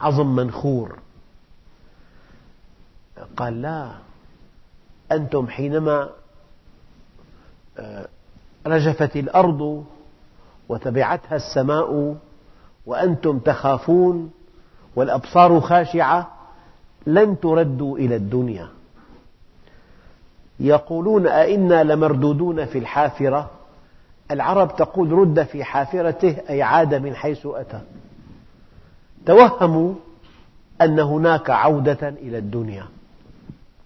عظم 0.00 0.36
منخور. 0.36 0.98
قال 3.36 3.62
لا 3.62 3.90
أنتم 5.12 5.48
حينما 5.48 6.08
آه، 7.78 8.08
رجفت 8.66 9.16
الأرض 9.16 9.84
وتبعتها 10.68 11.36
السماء 11.36 12.16
وأنتم 12.86 13.38
تخافون 13.38 14.30
والأبصار 14.96 15.60
خاشعة 15.60 16.32
لن 17.06 17.40
تردوا 17.40 17.98
إلى 17.98 18.16
الدنيا. 18.16 18.68
يقولون 20.60 21.26
أئنا 21.26 21.84
لمردودون 21.84 22.64
في 22.64 22.78
الحافرة؟ 22.78 23.50
العرب 24.30 24.76
تقول 24.76 25.12
رد 25.12 25.42
في 25.42 25.64
حافرته 25.64 26.36
أي 26.50 26.62
عاد 26.62 26.94
من 26.94 27.14
حيث 27.14 27.46
أتى. 27.46 27.80
توهموا 29.26 29.94
أن 30.82 30.98
هناك 30.98 31.50
عودة 31.50 32.08
إلى 32.08 32.38
الدنيا. 32.38 32.84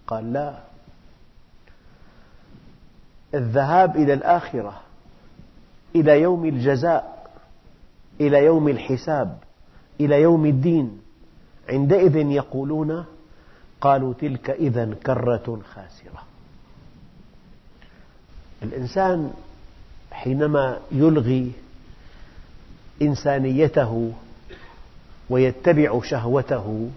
قال 0.07 0.33
لا. 0.33 0.59
الذهاب 3.35 3.97
إلى 3.97 4.13
الآخرة 4.13 4.81
إلى 5.97 6.21
يوم 6.21 6.45
الجزاء 6.45 7.31
إلى 8.21 8.45
يوم 8.45 8.69
الحساب 8.69 9.39
إلى 10.01 10.23
يوم 10.23 10.47
الدين. 10.47 11.01
عندئذ 11.69 12.17
يقولون 12.17 13.05
قالوا 13.81 14.13
تلك 14.13 14.51
إذا 14.51 14.95
كرة 14.95 15.61
خاسرة. 15.75 16.32
الإنسان 18.63 19.33
حينما 20.11 20.79
يلغي 20.93 21.53
إنسانيته 23.03 24.13
ويتبع 25.31 26.01
شهوته 26.03 26.91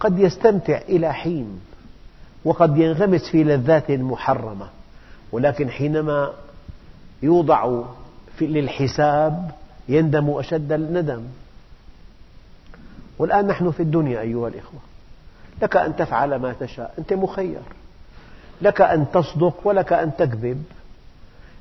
قد 0.00 0.18
يستمتع 0.18 0.78
إلى 0.78 1.14
حين 1.14 1.60
وقد 2.44 2.78
ينغمس 2.78 3.30
في 3.30 3.44
لذات 3.44 3.90
محرمة 3.90 4.68
ولكن 5.32 5.70
حينما 5.70 6.32
يوضع 7.22 7.82
للحساب 8.40 9.50
يندم 9.88 10.30
أشد 10.30 10.72
الندم. 10.72 11.22
والآن 13.18 13.46
نحن 13.46 13.70
في 13.70 13.82
الدنيا 13.82 14.20
أيها 14.20 14.48
الإخوة 14.48 14.80
لك 15.62 15.76
أن 15.76 15.96
تفعل 15.96 16.36
ما 16.36 16.52
تشاء 16.52 16.94
أنت 16.98 17.12
مخير. 17.12 17.60
لك 18.62 18.80
أن 18.80 19.06
تصدق 19.12 19.54
ولك 19.64 19.92
أن 19.92 20.16
تكذب 20.18 20.62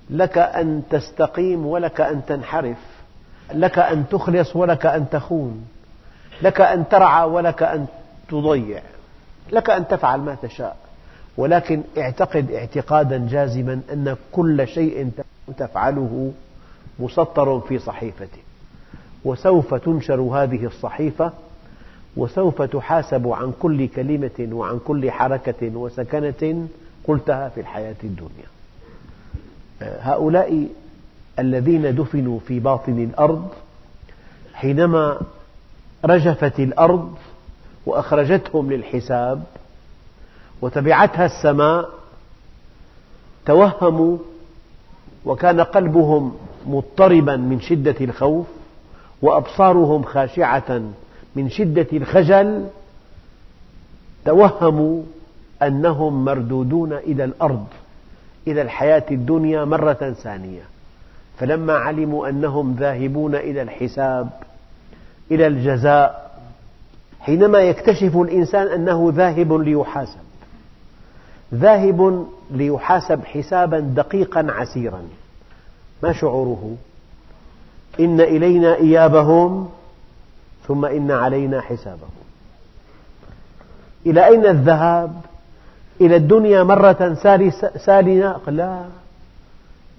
لك 0.09 0.37
أن 0.37 0.83
تستقيم 0.89 1.65
ولك 1.65 2.01
أن 2.01 2.25
تنحرف 2.25 2.77
لك 3.53 3.79
أن 3.79 4.05
تخلص 4.09 4.55
ولك 4.55 4.85
أن 4.85 5.09
تخون 5.09 5.65
لك 6.41 6.61
أن 6.61 6.87
ترعى 6.87 7.27
ولك 7.27 7.63
أن 7.63 7.85
تضيع 8.29 8.81
لك 9.51 9.69
أن 9.69 9.87
تفعل 9.87 10.19
ما 10.19 10.35
تشاء. 10.41 10.77
ولكن 11.37 11.83
اعتقد 11.97 12.51
اعتقادا 12.51 13.27
جازما 13.29 13.81
أن 13.93 14.15
كل 14.31 14.67
شيء 14.67 15.11
تفعله 15.57 16.31
مسطر 16.99 17.59
في 17.59 17.79
صحيفته. 17.79 18.39
وسوف 19.25 19.73
تنشر 19.73 20.21
هذه 20.21 20.65
الصحيفة 20.65 21.31
وسوف 22.17 22.61
تحاسب 22.61 23.27
عن 23.27 23.53
كل 23.59 23.87
كلمة 23.87 24.49
وعن 24.51 24.79
كل 24.79 25.11
حركة 25.11 25.75
وسكنة 25.75 26.67
قلتها 27.07 27.49
في 27.49 27.59
الحياة 27.59 27.95
الدنيا. 28.03 28.47
هؤلاء 29.81 30.67
الذين 31.39 31.95
دفنوا 31.95 32.39
في 32.39 32.59
باطن 32.59 33.03
الأرض 33.03 33.49
حينما 34.53 35.21
رجفت 36.05 36.59
الأرض 36.59 37.15
وأخرجتهم 37.85 38.71
للحساب 38.71 39.43
وتبعتها 40.61 41.25
السماء 41.25 41.89
توهموا 43.45 44.17
وكان 45.25 45.61
قلبهم 45.61 46.37
مضطربا 46.67 47.35
من 47.35 47.59
شدة 47.61 47.95
الخوف 48.01 48.47
وأبصارهم 49.21 50.03
خاشعة 50.03 50.81
من 51.35 51.49
شدة 51.49 51.87
الخجل 51.93 52.67
توهموا 54.25 55.03
أنهم 55.67 56.25
مردودون 56.25 56.93
إلى 56.93 57.23
الأرض 57.23 57.65
إلى 58.47 58.61
الحياة 58.61 59.05
الدنيا 59.11 59.65
مرة 59.65 60.15
ثانية. 60.23 60.61
فلما 61.37 61.73
علموا 61.73 62.29
أنهم 62.29 62.75
ذاهبون 62.79 63.35
إلى 63.35 63.61
الحساب 63.61 64.29
إلى 65.31 65.47
الجزاء 65.47 66.31
حينما 67.19 67.59
يكتشف 67.59 68.17
الإنسان 68.17 68.67
أنه 68.67 69.11
ذاهب 69.15 69.53
ليحاسب. 69.53 70.25
ذاهب 71.53 72.27
ليحاسب 72.51 73.25
حسابا 73.25 73.79
دقيقا 73.79 74.47
عسيرا. 74.49 75.01
ما 76.03 76.13
شعوره؟ 76.13 76.75
إن 77.99 78.21
إلينا 78.21 78.75
إيابهم 78.75 79.69
ثم 80.67 80.85
إن 80.85 81.11
علينا 81.11 81.61
حسابهم. 81.61 82.09
إلى 84.05 84.27
أين 84.27 84.45
الذهاب؟ 84.45 85.21
إلى 86.01 86.15
الدنيا 86.15 86.63
مرة 86.63 87.13
سالنة 87.85 88.41
لا. 88.47 88.85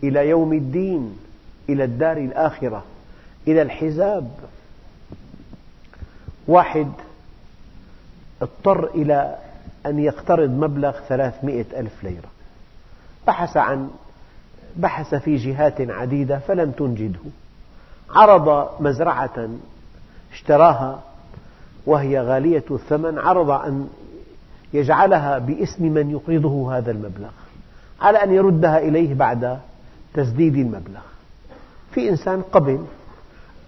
إلى 0.02 0.28
يوم 0.28 0.52
الدين 0.52 1.16
إلى 1.68 1.84
الدار 1.84 2.16
الآخرة 2.16 2.84
إلى 3.48 3.62
الحساب 3.62 4.30
واحد 6.48 6.88
اضطر 8.42 8.84
إلى 8.94 9.36
أن 9.86 9.98
يقترض 9.98 10.50
مبلغ 10.50 10.92
ثلاثمئة 11.08 11.80
ألف 11.80 12.04
ليرة. 12.04 12.28
بحث 13.26 13.56
عن 13.56 13.90
بحث 14.76 15.14
في 15.14 15.36
جهات 15.36 15.80
عديدة 15.80 16.38
فلم 16.38 16.70
تنجده. 16.70 17.20
عرض 18.10 18.68
مزرعة 18.80 19.48
اشتراها 20.32 21.00
وهي 21.86 22.20
غالية 22.20 22.64
الثمن. 22.70 23.18
عرض 23.18 23.50
أن 23.50 23.88
يجعلها 24.76 25.38
باسم 25.38 25.84
من 25.84 26.10
يقرضه 26.10 26.76
هذا 26.76 26.90
المبلغ 26.90 27.30
على 28.00 28.24
أن 28.24 28.32
يردها 28.32 28.78
إليه 28.78 29.14
بعد 29.14 29.58
تسديد 30.14 30.56
المبلغ. 30.56 31.00
في 31.92 32.08
إنسان 32.08 32.42
قبل 32.42 32.84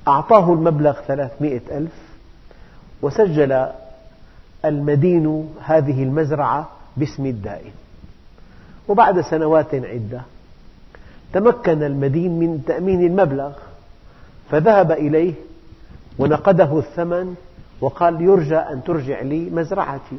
أعطاه 0.08 0.52
المبلغ 0.52 1.00
ثلاثمئة 1.06 1.78
ألف 1.78 1.92
وسجل 3.02 3.66
المدين 4.64 5.54
هذه 5.62 6.02
المزرعة 6.02 6.68
باسم 6.96 7.26
الدائن. 7.26 7.72
وبعد 8.88 9.20
سنوات 9.20 9.74
عدة 9.74 10.20
تمكن 11.32 11.82
المدين 11.82 12.38
من 12.38 12.64
تأمين 12.66 13.06
المبلغ 13.06 13.52
فذهب 14.50 14.92
إليه 14.92 15.34
ونقده 16.18 16.78
الثمن 16.78 17.34
وقال 17.80 18.22
يرجى 18.22 18.56
أن 18.56 18.84
ترجع 18.84 19.20
لي 19.20 19.50
مزرعتي. 19.50 20.18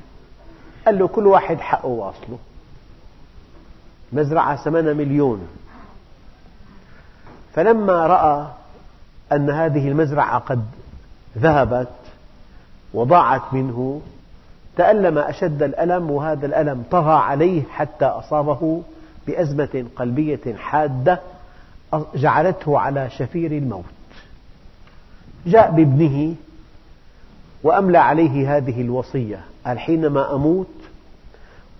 قال 0.85 0.99
له 0.99 1.07
كل 1.07 1.27
واحد 1.27 1.59
حقه 1.59 1.87
واصله. 1.87 2.37
مزرعة 4.13 4.55
ثمنها 4.55 4.93
مليون. 4.93 5.47
فلما 7.53 8.07
رأى 8.07 8.47
أن 9.31 9.49
هذه 9.49 9.87
المزرعة 9.87 10.39
قد 10.39 10.65
ذهبت 11.37 11.87
وضاعت 12.93 13.53
منه 13.53 14.01
تألم 14.77 15.17
أشد 15.17 15.63
الألم 15.63 16.11
وهذا 16.11 16.45
الألم 16.45 16.83
طغى 16.91 17.13
عليه 17.13 17.63
حتى 17.63 18.05
أصابه 18.05 18.81
بأزمة 19.27 19.85
قلبية 19.95 20.55
حادة 20.55 21.19
جعلته 22.15 22.79
على 22.79 23.09
شفير 23.09 23.51
الموت. 23.51 23.83
جاء 25.45 25.71
بابنه 25.71 26.35
وأملى 27.63 27.97
عليه 27.97 28.57
هذه 28.57 28.81
الوصية 28.81 29.39
قال 29.65 29.79
حينما 29.79 30.35
أموت 30.35 30.67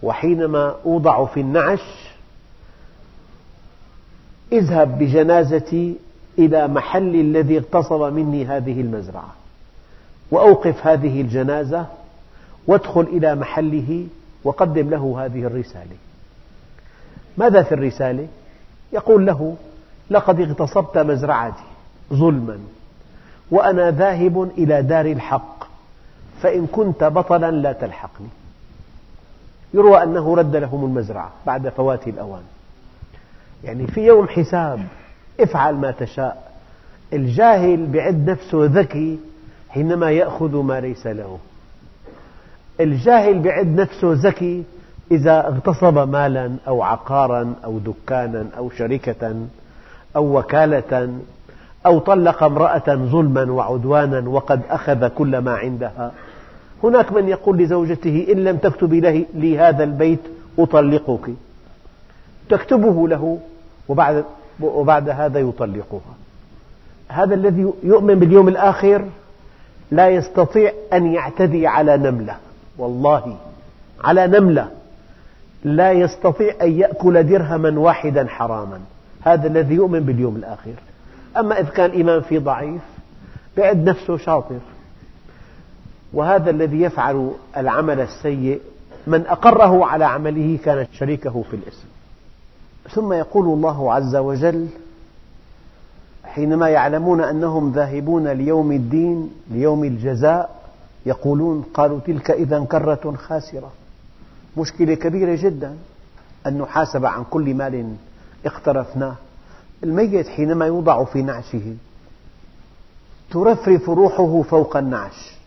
وحينما 0.04 0.76
أوضع 0.86 1.26
في 1.26 1.40
النعش 1.40 2.10
اذهب 4.52 4.98
بجنازتي 5.00 5.96
إلى 6.40 6.68
محل 6.68 7.16
الذي 7.16 7.58
اغتصب 7.58 8.02
مني 8.02 8.46
هذه 8.46 8.82
المزرعة 8.82 9.34
وأوقف 10.32 10.88
هذه 10.88 11.22
الجنازة 11.22 11.86
وادخل 12.68 13.02
إلى 13.02 13.36
محله 13.36 14.08
وقدم 14.44 14.90
له 14.90 15.26
هذه 15.26 15.44
الرسالة 15.44 15.96
ماذا 17.38 17.64
في 17.64 17.72
الرسالة؟ 17.72 18.28
يقول 18.94 19.26
له 19.26 19.56
لقد 20.10 20.42
اغتصبت 20.42 20.98
مزرعتي 20.98 21.64
ظلما 22.14 22.60
وأنا 23.52 23.92
ذاهب 23.92 24.52
إلى 24.58 24.82
دار 24.82 25.06
الحق 25.06 25.59
فإن 26.42 26.68
كنت 26.68 27.04
بطلا 27.04 27.52
لا 27.52 27.72
تلحقني. 27.72 28.28
يروى 29.74 30.04
أنه 30.04 30.36
رد 30.36 30.56
لهم 30.56 30.86
المزرعة 30.86 31.32
بعد 31.46 31.70
فوات 31.70 32.08
الأوان. 32.08 32.44
يعني 33.64 33.88
في 33.88 34.02
يوم 34.02 34.28
حساب 34.28 34.80
افعل 35.40 35.76
ما 35.76 35.92
تشاء. 35.92 36.52
الجاهل 37.14 37.86
بعد 37.86 38.30
نفسه 38.30 38.66
ذكي 38.66 39.20
حينما 39.70 40.12
يأخذ 40.12 40.56
ما 40.56 40.80
ليس 40.80 41.08
له. 41.08 41.40
الجاهل 42.80 43.40
بعد 43.40 43.68
نفسه 43.68 44.14
ذكي 44.14 44.64
إذا 45.12 45.48
اغتصب 45.48 45.98
مالا 46.10 46.56
أو 46.68 46.84
عقارا 46.84 47.54
أو 47.66 47.80
دكانا 47.80 48.46
أو 48.58 48.70
شركة 48.70 49.36
أو 50.16 50.40
وكالة 50.40 51.14
أو 51.86 52.00
طلق 52.00 52.44
امرأة 52.44 52.96
ظلما 52.96 53.52
وعدوانا 53.52 54.30
وقد 54.30 54.62
أخذ 54.70 55.08
كل 55.08 55.38
ما 55.38 55.54
عندها. 55.54 56.12
هناك 56.84 57.14
من 57.14 57.30
يقول 57.30 57.58
لزوجته 57.58 58.28
إن 58.32 58.44
لم 58.44 58.58
تكتبي 58.58 59.26
لي 59.34 59.60
هذا 59.60 59.84
البيت 59.84 60.20
أطلقك. 60.60 61.30
تكتبه 62.50 63.08
له 63.08 63.40
وبعد, 63.90 64.26
وبعد 64.62 65.10
هذا 65.10 65.40
يطلقها. 65.40 66.16
هذا 67.10 67.36
الذي 67.36 67.74
يؤمن 67.84 68.16
باليوم 68.16 68.48
الآخر 68.48 69.06
لا 69.92 70.10
يستطيع 70.10 70.74
أن 70.94 71.14
يعتدي 71.14 71.68
على 71.68 71.98
نملة. 71.98 72.36
والله 72.78 73.38
على 74.04 74.28
نملة. 74.28 74.68
لا 75.64 75.92
يستطيع 75.92 76.54
أن 76.62 76.72
يأكل 76.72 77.24
درهما 77.24 77.80
واحدا 77.80 78.28
حراما. 78.28 78.80
هذا 79.22 79.48
الذي 79.48 79.76
يؤمن 79.76 80.00
باليوم 80.00 80.36
الآخر. 80.36 80.74
أما 81.38 81.60
إذا 81.60 81.70
كان 81.70 81.90
إيمان 81.90 82.22
فيه 82.22 82.40
ضعيف 82.40 82.82
بعد 83.58 83.90
نفسه 83.90 84.18
شاطر. 84.18 84.60
وهذا 86.14 86.50
الذي 86.50 86.82
يفعل 86.82 87.32
العمل 87.58 88.00
السيء 88.00 88.62
من 89.08 89.28
أقره 89.28 89.86
على 89.86 90.06
عمله 90.06 90.58
كان 90.66 90.88
شريكه 90.94 91.44
في 91.50 91.56
الإثم 91.56 91.88
ثم 92.92 93.14
يقول 93.14 93.46
الله 93.46 93.94
عز 93.94 94.16
وجل 94.16 94.68
حينما 96.24 96.70
يعلمون 96.70 97.22
أنهم 97.22 97.72
ذاهبون 97.72 98.28
ليوم 98.28 98.72
الدين 98.72 99.32
ليوم 99.52 99.84
الجزاء 99.84 100.60
يقولون 101.06 101.66
قالوا 101.74 102.00
تلك 102.00 102.32
إذا 102.32 102.66
كرة 102.66 103.16
خاسرة. 103.18 103.72
مشكلة 104.58 104.94
كبيرة 104.94 105.36
جدا 105.42 105.78
أن 106.48 106.58
نحاسب 106.58 107.06
عن 107.06 107.24
كل 107.24 107.54
مال 107.54 107.96
اقترفناه. 108.46 109.16
الميت 109.84 110.28
حينما 110.28 110.66
يوضع 110.66 111.04
في 111.04 111.22
نعشه 111.22 111.76
ترفرف 113.32 113.90
روحه 113.90 114.42
فوق 114.42 114.78
النعش. 114.78 115.39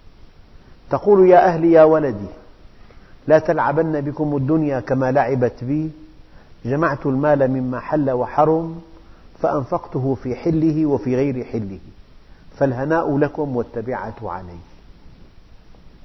تقول 0.92 1.28
يا 1.28 1.46
أهلي 1.46 1.72
يا 1.72 1.84
ولدي 1.84 2.26
لا 3.26 3.38
تلعبن 3.38 4.00
بكم 4.00 4.36
الدنيا 4.36 4.80
كما 4.80 5.12
لعبت 5.12 5.64
بي. 5.64 5.90
جمعت 6.64 7.06
المال 7.06 7.50
مما 7.50 7.80
حل 7.80 8.10
وحرم 8.10 8.80
فأنفقته 9.40 10.16
في 10.22 10.34
حله 10.34 10.86
وفي 10.86 11.16
غير 11.16 11.44
حله. 11.44 11.78
فالهناء 12.56 13.18
لكم 13.18 13.56
والتبعة 13.56 14.14
علي. 14.22 14.58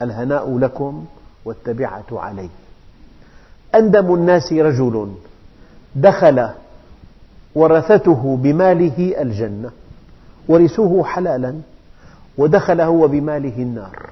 الهناء 0.01 0.57
لكم 0.57 1.05
والتبعة 1.45 2.05
علي. 2.11 2.49
أندم 3.75 4.13
الناس 4.13 4.53
رجل 4.53 5.13
دخل 5.95 6.49
ورثته 7.55 8.37
بماله 8.37 9.21
الجنة 9.21 9.71
ورثوه 10.47 11.03
حلالا 11.03 11.55
ودخل 12.37 12.81
هو 12.81 13.07
بماله 13.07 13.57
النار. 13.57 14.09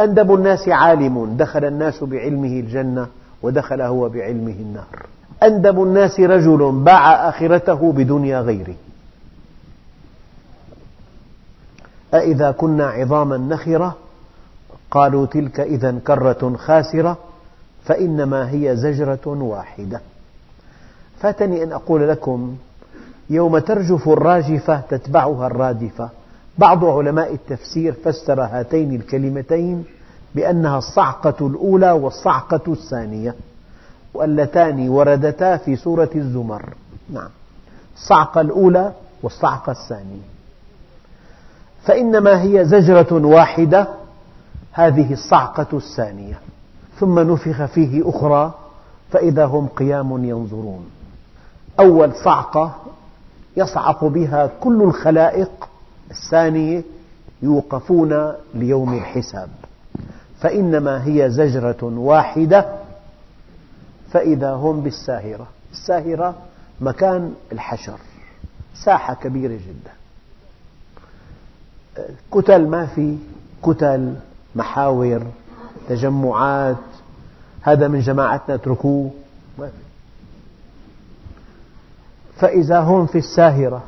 أندب 0.00 0.34
الناس 0.34 0.68
عالم 0.68 1.36
دخل 1.36 1.64
الناس 1.64 2.04
بعلمه 2.04 2.48
الجنة 2.48 3.06
ودخل 3.42 3.80
هو 3.80 4.08
بعلمه 4.08 4.52
النار. 4.52 5.06
أندب 5.42 5.82
الناس 5.82 6.20
رجل 6.20 6.72
باع 6.72 7.28
آخرته 7.28 7.92
بدنيا 7.92 8.40
غيره. 8.40 8.74
أإذا 12.14 12.50
كنا 12.50 12.86
عظاما 12.86 13.36
نخرة؟ 13.36 13.96
قالوا 14.90 15.26
تلك 15.26 15.60
إذا 15.60 15.98
كرة 16.06 16.56
خاسرة 16.56 17.16
فإنما 17.84 18.50
هي 18.50 18.76
زجرة 18.76 19.26
واحدة. 19.26 20.00
فاتني 21.20 21.62
أن 21.62 21.72
أقول 21.72 22.08
لكم 22.08 22.56
يوم 23.30 23.58
ترجف 23.58 24.08
الراجفة 24.08 24.80
تتبعها 24.80 25.46
الرادفة. 25.46 26.08
بعض 26.58 26.84
علماء 26.84 27.34
التفسير 27.34 27.92
فسر 27.92 28.42
هاتين 28.42 28.94
الكلمتين 28.94 29.84
بأنها 30.34 30.78
الصعقة 30.78 31.46
الأولى 31.46 31.92
والصعقة 31.92 32.72
الثانية 32.72 33.34
واللتان 34.14 34.88
وردتا 34.88 35.56
في 35.56 35.76
سورة 35.76 36.10
الزمر. 36.14 36.74
نعم. 37.10 37.28
الصعقة 37.96 38.40
الأولى 38.40 38.92
والصعقة 39.22 39.72
الثانية. 39.72 40.22
فإنما 41.82 42.42
هي 42.42 42.64
زجرة 42.64 43.26
واحدة 43.26 43.88
هذه 44.72 45.12
الصعقة 45.12 45.66
الثانية. 45.72 46.38
ثم 47.00 47.18
نفخ 47.18 47.64
فيه 47.64 48.08
أخرى 48.08 48.52
فإذا 49.10 49.44
هم 49.44 49.66
قيام 49.66 50.24
ينظرون. 50.24 50.86
أول 51.80 52.12
صعقة 52.24 52.74
يصعق 53.56 54.04
بها 54.04 54.50
كل 54.60 54.82
الخلائق 54.82 55.68
الثانية 56.14 56.82
يوقفون 57.42 58.32
ليوم 58.54 58.94
الحساب. 58.94 59.48
فإنما 60.40 61.06
هي 61.06 61.30
زجرة 61.30 61.82
واحدة 61.82 62.78
فإذا 64.10 64.50
هم 64.52 64.80
بالساهرة. 64.80 65.46
الساهرة 65.72 66.34
مكان 66.80 67.34
الحشر 67.52 67.98
ساحة 68.74 69.14
كبيرة 69.14 69.52
جدا. 69.52 69.92
كتل 72.32 72.66
ما 72.68 72.86
في 72.86 73.18
كتل 73.62 74.14
محاور 74.54 75.26
تجمعات 75.88 76.76
هذا 77.62 77.88
من 77.88 78.00
جماعتنا 78.00 78.54
اتركوه. 78.54 79.10
فإذا 82.36 82.80
هم 82.80 83.06
في 83.06 83.18
الساهرة 83.18 83.82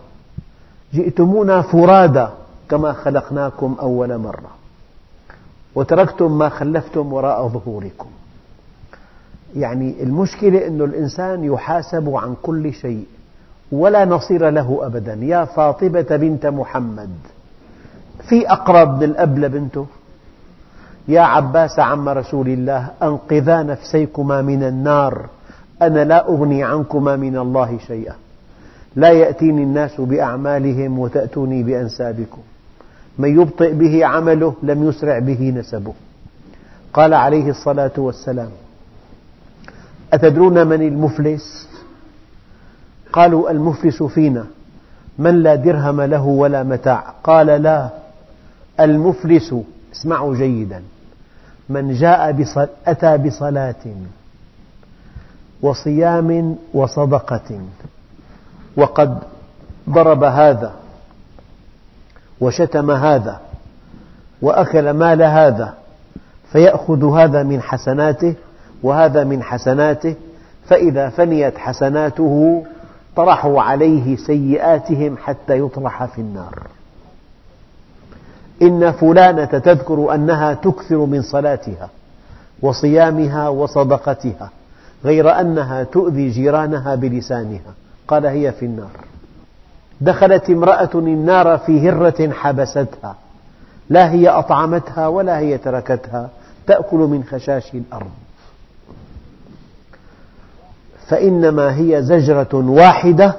جئتمونا 0.97 1.63
فرادى 1.63 2.27
كما 2.69 2.93
خلقناكم 2.93 3.77
أول 3.81 4.19
مرة. 4.19 4.51
وتركتم 5.75 6.39
ما 6.39 6.49
خلفتم 6.49 7.13
وراء 7.13 7.49
ظهوركم. 7.49 8.09
يعني 9.57 10.03
المشكلة 10.03 10.67
أن 10.67 10.81
الإنسان 10.81 11.45
يحاسب 11.45 12.15
عن 12.15 12.35
كل 12.43 12.73
شيء 12.73 13.07
ولا 13.73 14.05
نصير 14.05 14.51
له 14.51 14.79
أبدا. 14.83 15.15
يا 15.15 15.45
فاطمة 15.45 16.07
بنت 16.11 16.47
محمد 16.47 17.11
في 18.29 18.49
أقرب 18.49 18.97
من 18.97 19.03
الأب 19.03 19.39
لبنته؟ 19.39 19.87
يا 21.09 21.21
عباس 21.21 21.79
عم 21.79 22.09
رسول 22.09 22.49
الله 22.49 22.89
أنقذا 23.03 23.63
نفسيكما 23.63 24.43
من 24.43 24.63
النار. 24.63 25.27
أنا 25.83 26.05
لا 26.05 26.29
أغني 26.29 26.65
عنكما 26.65 27.17
من 27.17 27.37
الله 27.39 27.79
شيئا. 27.87 28.15
لا 28.97 29.09
يأتيني 29.09 29.63
الناس 29.63 30.01
بأعمالهم 30.01 30.99
وتأتوني 30.99 31.63
بأنسابكم. 31.63 32.41
من 33.19 33.41
يبطئ 33.41 33.73
به 33.73 34.07
عمله 34.07 34.55
لم 34.63 34.89
يسرع 34.89 35.19
به 35.19 35.51
نسبه. 35.51 35.93
قال 36.93 37.15
عليه 37.15 37.51
الصلاة 37.51 37.93
والسلام 37.97 38.51
أتدرون 40.13 40.67
من 40.67 40.83
المفلس؟ 40.83 41.69
قالوا 43.13 43.51
المفلس 43.51 44.03
فينا. 44.03 44.47
من 45.19 45.43
لا 45.43 45.55
درهم 45.55 46.01
له 46.01 46.25
ولا 46.27 46.63
متاع؟ 46.63 47.15
قال 47.25 47.47
لا. 47.47 47.91
المفلس 48.81 49.55
اسمعوا 49.93 50.37
جيدا 50.37 50.83
من 51.69 51.95
جاء 51.95 52.33
بصل... 52.33 52.69
أتى 52.87 53.19
بصلاة 53.19 53.85
وصيام 55.63 56.57
وصدقة. 56.75 57.61
وقد 58.77 59.19
ضرب 59.91 60.25
هذا 60.25 60.73
وشتم 62.41 62.91
هذا 62.91 63.41
وأكل 64.43 64.91
مال 64.91 65.23
هذا 65.23 65.75
فيأخذ 66.53 67.19
هذا 67.19 67.43
من 67.43 67.63
حسناته 67.63 68.35
وهذا 68.83 69.25
من 69.25 69.43
حسناته 69.43 70.15
فإذا 70.69 71.09
فنيت 71.09 71.59
حسناته 71.59 72.65
طرحوا 73.17 73.63
عليه 73.63 74.17
سيئاتهم 74.17 75.17
حتى 75.17 75.59
يطرح 75.59 76.05
في 76.05 76.21
النار. 76.21 76.67
إن 78.63 78.93
فلانة 78.93 79.45
تذكر 79.45 80.15
أنها 80.15 80.55
تكثر 80.55 80.97
من 80.97 81.23
صلاتها 81.23 81.89
وصيامها 82.63 83.49
وصدقتها 83.49 84.51
غير 85.05 85.41
أنها 85.41 85.83
تؤذي 85.83 86.31
جيرانها 86.31 86.95
بلسانها. 86.95 87.75
قال 88.09 88.27
هي 88.27 88.53
في 88.53 88.67
النار. 88.67 88.91
دخلت 90.01 90.51
امرأة 90.51 90.91
النار 90.95 91.59
في 91.59 91.89
هرة 91.89 92.33
حبستها. 92.33 93.17
لا 93.91 94.11
هي 94.11 94.29
أطعمتها 94.29 95.07
ولا 95.07 95.39
هي 95.39 95.59
تركتها. 95.59 96.31
تأكل 96.67 96.97
من 96.97 97.25
خشاش 97.25 97.75
الأرض. 97.75 98.11
فإنما 101.09 101.77
هي 101.77 102.03
زجرة 102.03 102.55
واحدة. 102.55 103.37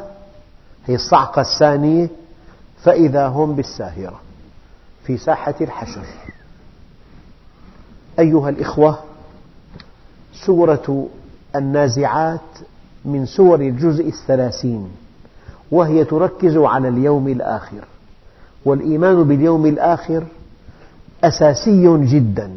هي 0.86 0.96
الصعقة 0.96 1.42
الثانية. 1.42 2.10
فإذا 2.84 3.28
هم 3.28 3.56
بالساهرة. 3.56 4.20
في 5.04 5.18
ساحة 5.18 5.56
الحشر. 5.62 6.06
أيها 8.20 8.50
الإخوة 8.50 9.00
سورة 10.46 11.08
النازعات 11.56 12.40
من 13.06 13.26
سور 13.26 13.60
الجزء 13.62 14.08
الثلاثين 14.08 14.88
وهي 15.72 16.06
تركز 16.06 16.58
على 16.58 16.88
اليوم 16.88 17.28
الآخر. 17.28 17.84
والإيمان 18.66 19.24
باليوم 19.24 19.66
الآخر 19.66 20.24
أساسي 21.24 21.98
جدا. 21.98 22.52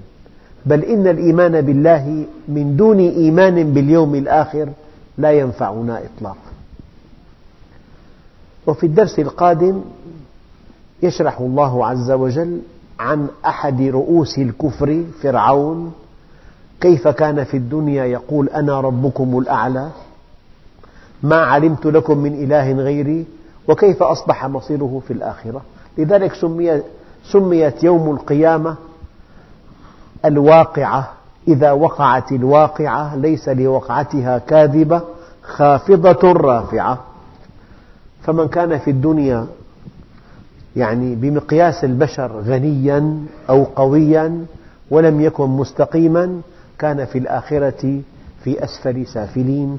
بل 0.66 0.84
إن 0.84 1.06
الإيمان 1.06 1.60
بالله 1.60 2.24
من 2.48 2.76
دون 2.76 2.98
إيمان 2.98 3.72
باليوم 3.72 4.14
الآخر 4.14 4.68
لا 5.18 5.32
ينفعنا 5.32 6.00
إطلاقا. 6.04 6.50
وفي 8.66 8.86
الدرس 8.86 9.18
القادم 9.18 9.80
يشرح 11.02 11.40
الله 11.40 11.86
عز 11.86 12.10
وجل 12.10 12.60
عن 12.98 13.28
أحد 13.46 13.82
رؤوس 13.82 14.38
الكفر 14.38 15.04
فرعون 15.22 15.92
كيف 16.80 17.08
كان 17.08 17.44
في 17.44 17.56
الدنيا 17.56 18.04
يقول 18.04 18.48
أنا 18.48 18.80
ربكم 18.80 19.38
الأعلى؟ 19.38 19.88
ما 21.22 21.36
علمت 21.36 21.86
لكم 21.86 22.18
من 22.18 22.34
إله 22.44 22.72
غيري 22.72 23.24
وكيف 23.68 24.02
أصبح 24.02 24.46
مصيره 24.46 25.02
في 25.06 25.12
الآخرة؟ 25.12 25.62
لذلك 25.98 26.32
سميت 27.32 27.84
يوم 27.84 28.10
القيامة 28.10 28.76
الواقعة. 30.24 31.12
إذا 31.48 31.72
وقعت 31.72 32.32
الواقعة 32.32 33.16
ليس 33.16 33.48
لوقعتها 33.48 34.38
كاذبة 34.38 35.02
خافضة 35.42 36.32
رافعة. 36.32 36.98
فمن 38.22 38.48
كان 38.48 38.78
في 38.78 38.90
الدنيا 38.90 39.46
يعني 40.76 41.14
بمقياس 41.14 41.84
البشر 41.84 42.40
غنيا 42.40 43.26
أو 43.50 43.64
قويا 43.64 44.46
ولم 44.90 45.20
يكن 45.20 45.46
مستقيما 45.48 46.40
كان 46.78 47.04
في 47.04 47.18
الآخرة 47.18 48.00
في 48.44 48.64
أسفل 48.64 49.06
سافلين. 49.06 49.78